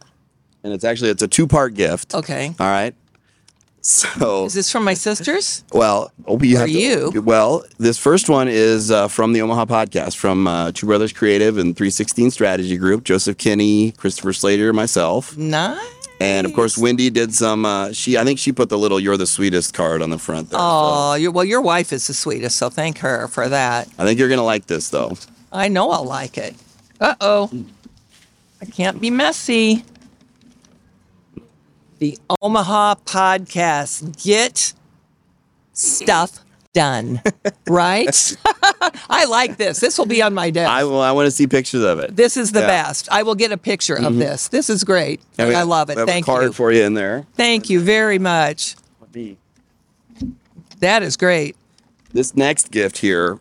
and 0.62 0.72
it's 0.72 0.84
actually 0.84 1.10
it's 1.10 1.22
a 1.22 1.26
two 1.28 1.46
part 1.48 1.74
gift. 1.74 2.14
Okay. 2.14 2.54
All 2.60 2.66
right. 2.66 2.94
So, 3.80 4.44
Is 4.44 4.54
this 4.54 4.70
from 4.70 4.84
my 4.84 4.94
sisters? 4.94 5.64
well, 5.72 6.12
oh, 6.26 6.38
you 6.40 6.56
have 6.58 6.68
For 6.68 6.72
to- 6.72 6.78
you? 7.16 7.22
Well, 7.22 7.64
this 7.78 7.98
first 7.98 8.28
one 8.28 8.48
is 8.48 8.90
uh, 8.90 9.08
from 9.08 9.32
the 9.32 9.42
Omaha 9.42 9.64
podcast, 9.64 10.16
from 10.16 10.46
uh, 10.46 10.70
Two 10.72 10.86
Brothers 10.86 11.12
Creative 11.12 11.58
and 11.58 11.76
316 11.76 12.30
Strategy 12.30 12.76
Group. 12.76 13.02
Joseph 13.04 13.38
Kinney, 13.38 13.92
Christopher 13.92 14.32
Slater, 14.34 14.72
myself. 14.72 15.36
Nice. 15.36 15.78
And 16.24 16.46
of 16.46 16.54
course, 16.54 16.78
Wendy 16.78 17.10
did 17.10 17.34
some. 17.34 17.66
Uh, 17.66 17.92
she, 17.92 18.16
I 18.16 18.24
think, 18.24 18.38
she 18.38 18.50
put 18.50 18.70
the 18.70 18.78
little 18.78 18.98
"You're 18.98 19.18
the 19.18 19.26
sweetest" 19.26 19.74
card 19.74 20.00
on 20.00 20.08
the 20.08 20.18
front 20.18 20.48
there. 20.48 20.58
so 20.58 20.64
Oh, 20.66 21.14
you 21.14 21.30
well, 21.30 21.44
your 21.44 21.60
wife 21.60 21.92
is 21.92 22.06
the 22.06 22.14
sweetest, 22.14 22.56
so 22.56 22.70
thank 22.70 22.98
her 22.98 23.28
for 23.28 23.46
that. 23.46 23.88
I 23.98 24.04
think 24.04 24.18
you're 24.18 24.30
gonna 24.30 24.42
like 24.42 24.66
this, 24.66 24.88
though. 24.88 25.18
I 25.52 25.68
know 25.68 25.90
I'll 25.90 26.06
like 26.06 26.38
it. 26.38 26.56
Uh 26.98 27.14
oh. 27.20 27.50
I 28.62 28.64
can't 28.64 29.02
be 29.02 29.10
messy. 29.10 29.84
The 31.98 32.18
Omaha 32.40 32.94
podcast. 33.04 34.22
Get 34.24 34.72
stuff 35.74 36.38
done. 36.72 37.20
right? 37.68 38.36
I 39.10 39.24
like 39.26 39.56
this. 39.56 39.80
This 39.80 39.98
will 39.98 40.06
be 40.06 40.22
on 40.22 40.34
my 40.34 40.50
desk. 40.50 40.70
I, 40.70 40.84
well, 40.84 41.00
I 41.00 41.12
want 41.12 41.26
to 41.26 41.30
see 41.30 41.46
pictures 41.46 41.82
of 41.82 41.98
it. 41.98 42.14
this 42.16 42.36
is 42.36 42.52
the 42.52 42.60
Yeah. 42.60 42.66
Mm-hmm. 42.68 42.88
best. 42.88 43.08
I 43.10 43.22
will 43.22 43.34
get 43.34 43.52
a 43.52 43.56
picture 43.58 43.96
of 43.96 44.16
this. 44.16 44.48
This 44.48 44.68
is 44.70 44.84
great. 44.84 45.20
And 45.38 45.48
we- 45.48 45.54
I 45.54 45.62
love 45.62 45.90
it. 45.90 45.96
we 45.96 46.00
have 46.00 46.08
Thank 46.08 46.24
a 46.24 46.30
card 46.30 46.44
you. 46.44 46.52
for 46.52 46.72
you 46.72 46.82
in 46.82 46.94
there. 46.94 47.26
Thank 47.34 47.70
you 47.70 47.80
very 47.80 48.18
much. 48.18 48.76
That 50.80 51.02
is 51.02 51.16
great. 51.16 51.56
This 52.12 52.34
next 52.36 52.70
gift 52.70 52.98
here. 52.98 53.38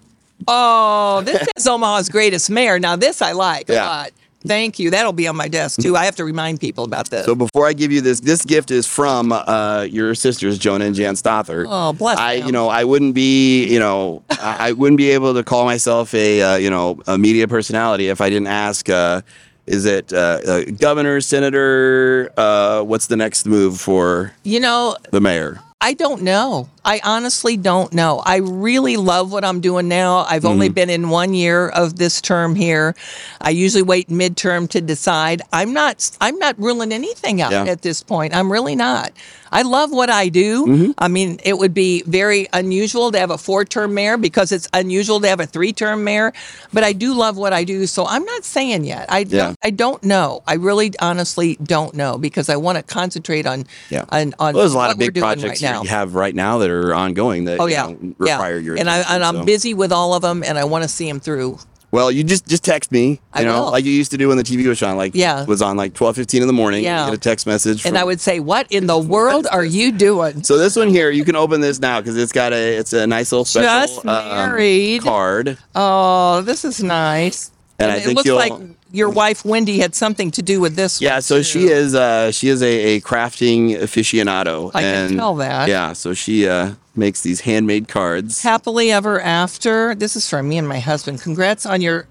Oh, 0.48 1.22
this 1.26 1.48
is 1.56 1.68
Omaha's 1.68 2.10
greatest 2.10 2.50
mayor. 2.50 2.80
Now, 2.80 2.96
this 2.96 3.22
I 3.22 3.32
like 3.34 3.70
a 3.70 3.76
lot. 3.76 4.12
Thank 4.46 4.80
you. 4.80 4.90
That'll 4.90 5.14
be 5.14 5.28
on 5.28 5.36
my 5.36 5.48
desk 5.48 5.82
too. 5.82 5.96
I 5.96 6.06
have 6.06 6.16
to 6.18 6.26
remind 6.26 6.60
people 6.60 6.84
about 6.84 7.10
this. 7.10 7.26
So 7.26 7.36
before 7.36 7.68
I 7.68 7.74
give 7.74 7.92
you 7.92 8.02
this, 8.02 8.20
this 8.20 8.44
gift 8.44 8.72
is 8.72 8.86
from 8.86 9.32
uh, 9.32 9.88
your 9.90 10.16
sisters, 10.16 10.58
Jonah 10.58 10.86
and 10.86 10.96
Jan 10.96 11.16
Stothert. 11.16 11.66
Oh, 11.70 11.94
bless 11.94 12.18
I, 12.18 12.38
them. 12.38 12.48
you 12.48 12.52
know, 12.52 12.70
I 12.70 12.84
wouldn't 12.84 13.16
be, 13.16 13.66
you 13.66 13.80
know, 13.80 14.24
I, 14.30 14.70
I 14.70 14.72
wouldn't 14.74 14.98
be 14.98 15.12
able 15.12 15.34
to 15.34 15.44
call 15.44 15.66
myself 15.66 16.14
a, 16.14 16.42
uh, 16.42 16.56
you 16.58 16.70
know, 16.70 17.02
a 17.08 17.18
media 17.18 17.48
personality 17.48 18.10
if 18.10 18.22
I 18.22 18.30
didn't 18.30 18.48
ask. 18.48 18.90
Uh, 18.90 19.22
is 19.66 19.86
it 19.86 20.12
uh, 20.12 20.40
uh, 20.46 20.64
governor, 20.78 21.22
senator? 21.22 22.32
Uh, 22.36 22.84
what's 22.84 23.08
the 23.08 23.16
next 23.16 23.46
move 23.46 23.80
for 23.80 24.34
you 24.44 24.60
know, 24.60 24.98
the 25.12 25.22
mayor? 25.22 25.62
I 25.84 25.94
don't 25.94 26.22
know. 26.22 26.70
I 26.86 27.00
honestly 27.04 27.56
don't 27.58 27.94
know. 27.94 28.22
I 28.26 28.38
really 28.38 28.98
love 28.98 29.32
what 29.32 29.44
I'm 29.46 29.60
doing 29.62 29.88
now. 29.88 30.26
I've 30.28 30.44
only 30.46 30.68
Mm-hmm. 30.68 30.74
been 30.74 30.90
in 30.90 31.10
one 31.10 31.34
year 31.34 31.70
of 31.70 31.98
this 31.98 32.20
term 32.22 32.56
here. 32.56 32.94
I 33.42 33.52
usually 33.52 33.84
wait 33.84 34.10
midterm 34.10 34.70
to 34.70 34.82
decide. 34.82 35.42
I'm 35.54 35.74
not 35.74 36.10
I'm 36.22 36.38
not 36.40 36.58
ruling 36.60 36.92
anything 36.94 37.42
out 37.42 37.52
Yeah. 37.52 37.66
at 37.66 37.82
this 37.84 38.02
point. 38.04 38.34
I'm 38.36 38.52
really 38.52 38.76
not. 38.76 39.12
I 39.52 39.62
love 39.62 39.92
what 39.92 40.10
I 40.10 40.30
do. 40.30 40.66
Mm-hmm. 40.66 40.92
I 40.98 41.08
mean, 41.10 41.40
it 41.44 41.58
would 41.58 41.74
be 41.76 42.02
very 42.04 42.48
unusual 42.54 43.12
to 43.12 43.20
have 43.20 43.30
a 43.30 43.38
four-term 43.38 43.94
mayor 43.94 44.18
because 44.18 44.52
it's 44.52 44.68
unusual 44.74 45.20
to 45.22 45.28
have 45.30 45.40
a 45.40 45.46
three-term 45.46 46.04
mayor, 46.04 46.34
but 46.74 46.84
I 46.84 46.92
do 46.92 47.14
love 47.14 47.38
what 47.38 47.54
I 47.54 47.64
do. 47.64 47.86
So 47.86 48.06
I'm 48.08 48.26
not 48.26 48.44
saying 48.44 48.84
yet. 48.84 49.06
I 49.10 49.20
Yeah. 49.20 49.26
don't 49.48 49.58
I 49.64 49.70
don't 49.70 50.04
know. 50.04 50.44
I 50.48 50.56
really 50.56 50.92
honestly 51.00 51.56
don't 51.64 51.94
know 51.94 52.18
because 52.18 52.50
I 52.50 52.56
want 52.58 52.78
to 52.78 52.84
concentrate 52.84 53.46
on 53.46 53.66
Yeah. 53.90 54.06
on, 54.10 54.34
on 54.40 54.54
Well, 54.56 54.64
there's 54.64 54.74
a 54.74 54.78
lot 54.78 54.88
what 54.88 54.94
of 54.94 54.98
big 55.00 55.16
projects 55.16 55.62
right 55.62 55.62
you 55.62 55.73
now. 55.74 55.84
have 55.84 56.16
right 56.16 56.36
now 56.36 56.60
that 56.60 56.70
are 56.70 56.94
ongoing 56.94 57.46
that 57.46 57.60
Oh 57.60 57.66
you 57.66 57.76
know, 57.78 57.98
require 58.18 58.58
yeah. 58.58 58.66
your 58.66 58.76
and 58.78 58.90
I 58.90 59.00
and 59.14 59.24
I'm 59.24 59.46
busy 59.46 59.74
with 59.74 59.92
all 59.92 60.14
of 60.14 60.22
them, 60.22 60.44
and 60.44 60.58
I 60.58 60.64
want 60.66 60.84
to 60.84 60.88
see 60.90 61.08
them 61.08 61.20
through. 61.20 61.60
Well, 61.92 62.10
you 62.12 62.24
just 62.24 62.48
just 62.48 62.64
text 62.64 62.92
me, 62.92 63.08
you 63.12 63.20
I 63.34 63.44
know, 63.44 63.66
will. 63.66 63.72
like 63.72 63.86
you 63.86 63.92
used 63.92 64.10
to 64.12 64.18
do 64.18 64.30
when 64.30 64.38
the 64.38 64.44
TV 64.44 64.66
was 64.68 64.82
on, 64.82 64.98
like 64.98 65.12
Yeah. 65.14 65.46
was 65.46 65.62
on 65.62 65.78
like 65.78 65.94
twelve 65.94 66.16
fifteen 66.16 66.42
in 66.42 66.48
the 66.48 66.54
morning. 66.54 66.84
Yeah. 66.84 67.06
get 67.06 67.14
a 67.14 67.18
text 67.20 67.46
message, 67.46 67.86
And 67.86 68.00
I 68.00 68.04
would 68.04 68.20
say, 68.20 68.40
"What 68.40 68.66
in 68.72 68.88
the 68.88 68.98
world 69.16 69.46
are 69.52 69.64
you 69.64 69.92
doing?" 69.92 70.42
So 70.44 70.58
this 70.58 70.76
one 70.76 70.88
here, 70.90 71.12
you 71.12 71.24
can 71.24 71.36
open 71.36 71.62
this 71.62 71.80
now 71.80 72.02
because 72.02 72.18
it's 72.18 72.32
got 72.32 72.52
a 72.52 72.78
it's 72.78 72.94
a 72.94 73.06
nice 73.06 73.32
little 73.32 73.46
special 73.46 73.68
Just 73.70 74.06
um, 74.08 74.28
married. 74.28 75.04
card. 75.04 75.58
Oh, 75.76 76.42
this 76.42 76.66
is 76.66 76.82
nice. 76.84 77.52
And 77.78 77.92
I 77.92 77.98
it 77.98 78.04
think 78.06 78.16
looks 78.18 78.26
you'll- 78.28 78.38
like 78.38 78.54
your 78.94 79.10
wife 79.10 79.44
Wendy 79.44 79.80
had 79.80 79.96
something 79.96 80.32
to 80.32 80.42
do 80.42 80.62
with 80.62 80.76
this. 80.76 81.02
Yeah, 81.02 81.20
so 81.20 81.38
too. 81.38 81.44
she 81.44 81.64
is 81.66 81.96
uh, 81.96 82.32
she 82.32 82.48
is 82.48 82.62
a, 82.62 82.96
a 82.96 83.02
crafting 83.02 83.72
aficionado. 83.72 84.72
I 84.74 84.82
can 84.82 85.18
tell 85.18 85.36
that. 85.36 85.68
Yeah, 85.68 85.94
so 85.94 86.14
she 86.14 86.48
uh, 86.48 86.76
makes 86.96 87.22
these 87.22 87.42
handmade 87.42 87.88
cards. 87.88 88.42
happily 88.42 88.92
ever 88.92 89.20
after. 89.20 89.96
This 89.96 90.16
is 90.16 90.30
for 90.30 90.42
me 90.42 90.58
and 90.58 90.68
my 90.68 90.80
husband. 90.80 91.22
Congrats 91.22 91.66
on 91.66 91.82
your 91.82 92.08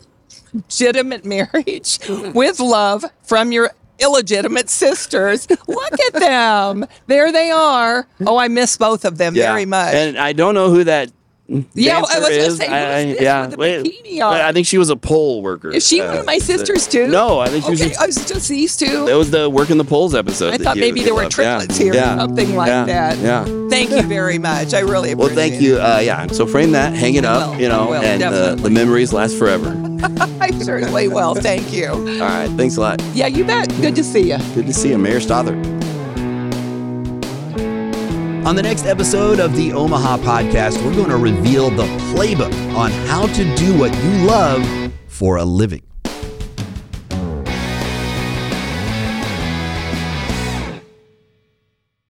legitimate 0.52 1.24
marriage 1.36 2.00
with 2.34 2.58
love 2.58 3.04
from 3.22 3.52
your 3.52 3.70
illegitimate 4.00 4.68
sisters. 4.68 5.48
Look 5.68 6.00
at 6.00 6.14
them. 6.14 6.84
There 7.06 7.30
they 7.30 7.50
are. 7.50 8.08
Oh, 8.26 8.36
I 8.36 8.48
miss 8.48 8.76
both 8.76 9.04
of 9.04 9.18
them 9.18 9.36
yeah. 9.36 9.52
very 9.52 9.66
much. 9.66 9.94
And 9.94 10.18
I 10.18 10.32
don't 10.32 10.54
know 10.54 10.68
who 10.68 10.84
that. 10.84 11.12
Yeah, 11.74 11.98
I 11.98 12.18
was 12.18 12.28
is. 12.30 12.56
say, 12.56 12.66
I- 12.66 13.00
yeah, 13.20 13.48
wait, 13.56 13.84
bikini 13.84 14.20
on? 14.22 14.34
I 14.34 14.52
think 14.52 14.66
she 14.66 14.78
was 14.78 14.90
a 14.90 14.96
pole 14.96 15.42
worker. 15.42 15.70
is 15.70 15.86
she 15.86 16.00
one 16.00 16.08
Uh, 16.16 16.20
of 16.20 16.26
my 16.26 16.38
sisters 16.38 16.86
too? 16.86 17.08
No, 17.08 17.38
I 17.40 17.48
think 17.48 17.64
she 17.64 17.70
was. 17.70 17.80
Just- 17.80 18.00
I 18.00 18.06
was 18.06 18.16
just 18.26 18.48
these 18.48 18.76
two. 18.76 19.06
That 19.06 19.16
was 19.16 19.30
the 19.30 19.48
working 19.50 19.76
the 19.78 19.84
poles 19.84 20.14
episode. 20.14 20.54
I 20.54 20.58
thought 20.58 20.76
you- 20.76 20.82
maybe 20.82 21.00
you 21.00 21.06
there 21.06 21.14
were 21.14 21.22
loved. 21.24 21.38
Yeah. 21.38 21.58
triplets 21.58 21.78
here 21.78 21.94
Yeah. 21.94 22.14
or 22.14 22.18
something 22.20 22.56
like 22.56 22.68
Yeah. 22.68 22.84
that. 22.86 23.18
Yeah. 23.18 23.44
Thank 23.68 23.90
you 23.90 24.02
very 24.02 24.38
much. 24.38 24.74
I 24.74 24.80
really 24.80 25.12
appreciate. 25.12 25.12
It. 25.12 25.18
Well, 25.18 25.28
thank 25.34 25.60
you. 25.62 25.76
Uh, 25.78 26.00
yeah. 26.02 26.26
So 26.28 26.46
frame 26.46 26.72
that, 26.72 26.94
hang 26.94 27.14
it 27.14 27.24
up, 27.24 27.52
will, 27.52 27.60
you 27.60 27.68
know, 27.68 27.86
will, 27.88 27.94
and 28.02 28.22
uh, 28.22 28.54
the 28.54 28.70
memories 28.70 29.12
last 29.12 29.36
forever. 29.38 29.76
I 30.40 30.50
certainly 30.60 31.08
will. 31.08 31.34
Thank 31.34 31.72
you. 31.72 31.88
All 31.88 32.02
right. 32.28 32.50
Thanks 32.56 32.76
a 32.76 32.80
lot. 32.80 33.00
Yeah, 33.14 33.28
you 33.28 33.44
bet. 33.44 33.68
Good 33.80 33.94
to 33.96 34.04
see 34.04 34.30
you. 34.30 34.38
Good 34.54 34.66
to 34.66 34.72
see 34.74 34.90
you, 34.90 34.98
Mayor 34.98 35.20
Stothert. 35.20 35.81
On 38.44 38.56
the 38.56 38.62
next 38.62 38.86
episode 38.86 39.38
of 39.38 39.54
the 39.54 39.72
Omaha 39.72 40.16
podcast, 40.18 40.84
we're 40.84 40.96
going 40.96 41.10
to 41.10 41.16
reveal 41.16 41.70
the 41.70 41.84
playbook 42.12 42.52
on 42.74 42.90
how 43.06 43.26
to 43.28 43.54
do 43.54 43.78
what 43.78 43.94
you 44.02 44.26
love 44.26 44.92
for 45.06 45.36
a 45.36 45.44
living. 45.44 45.84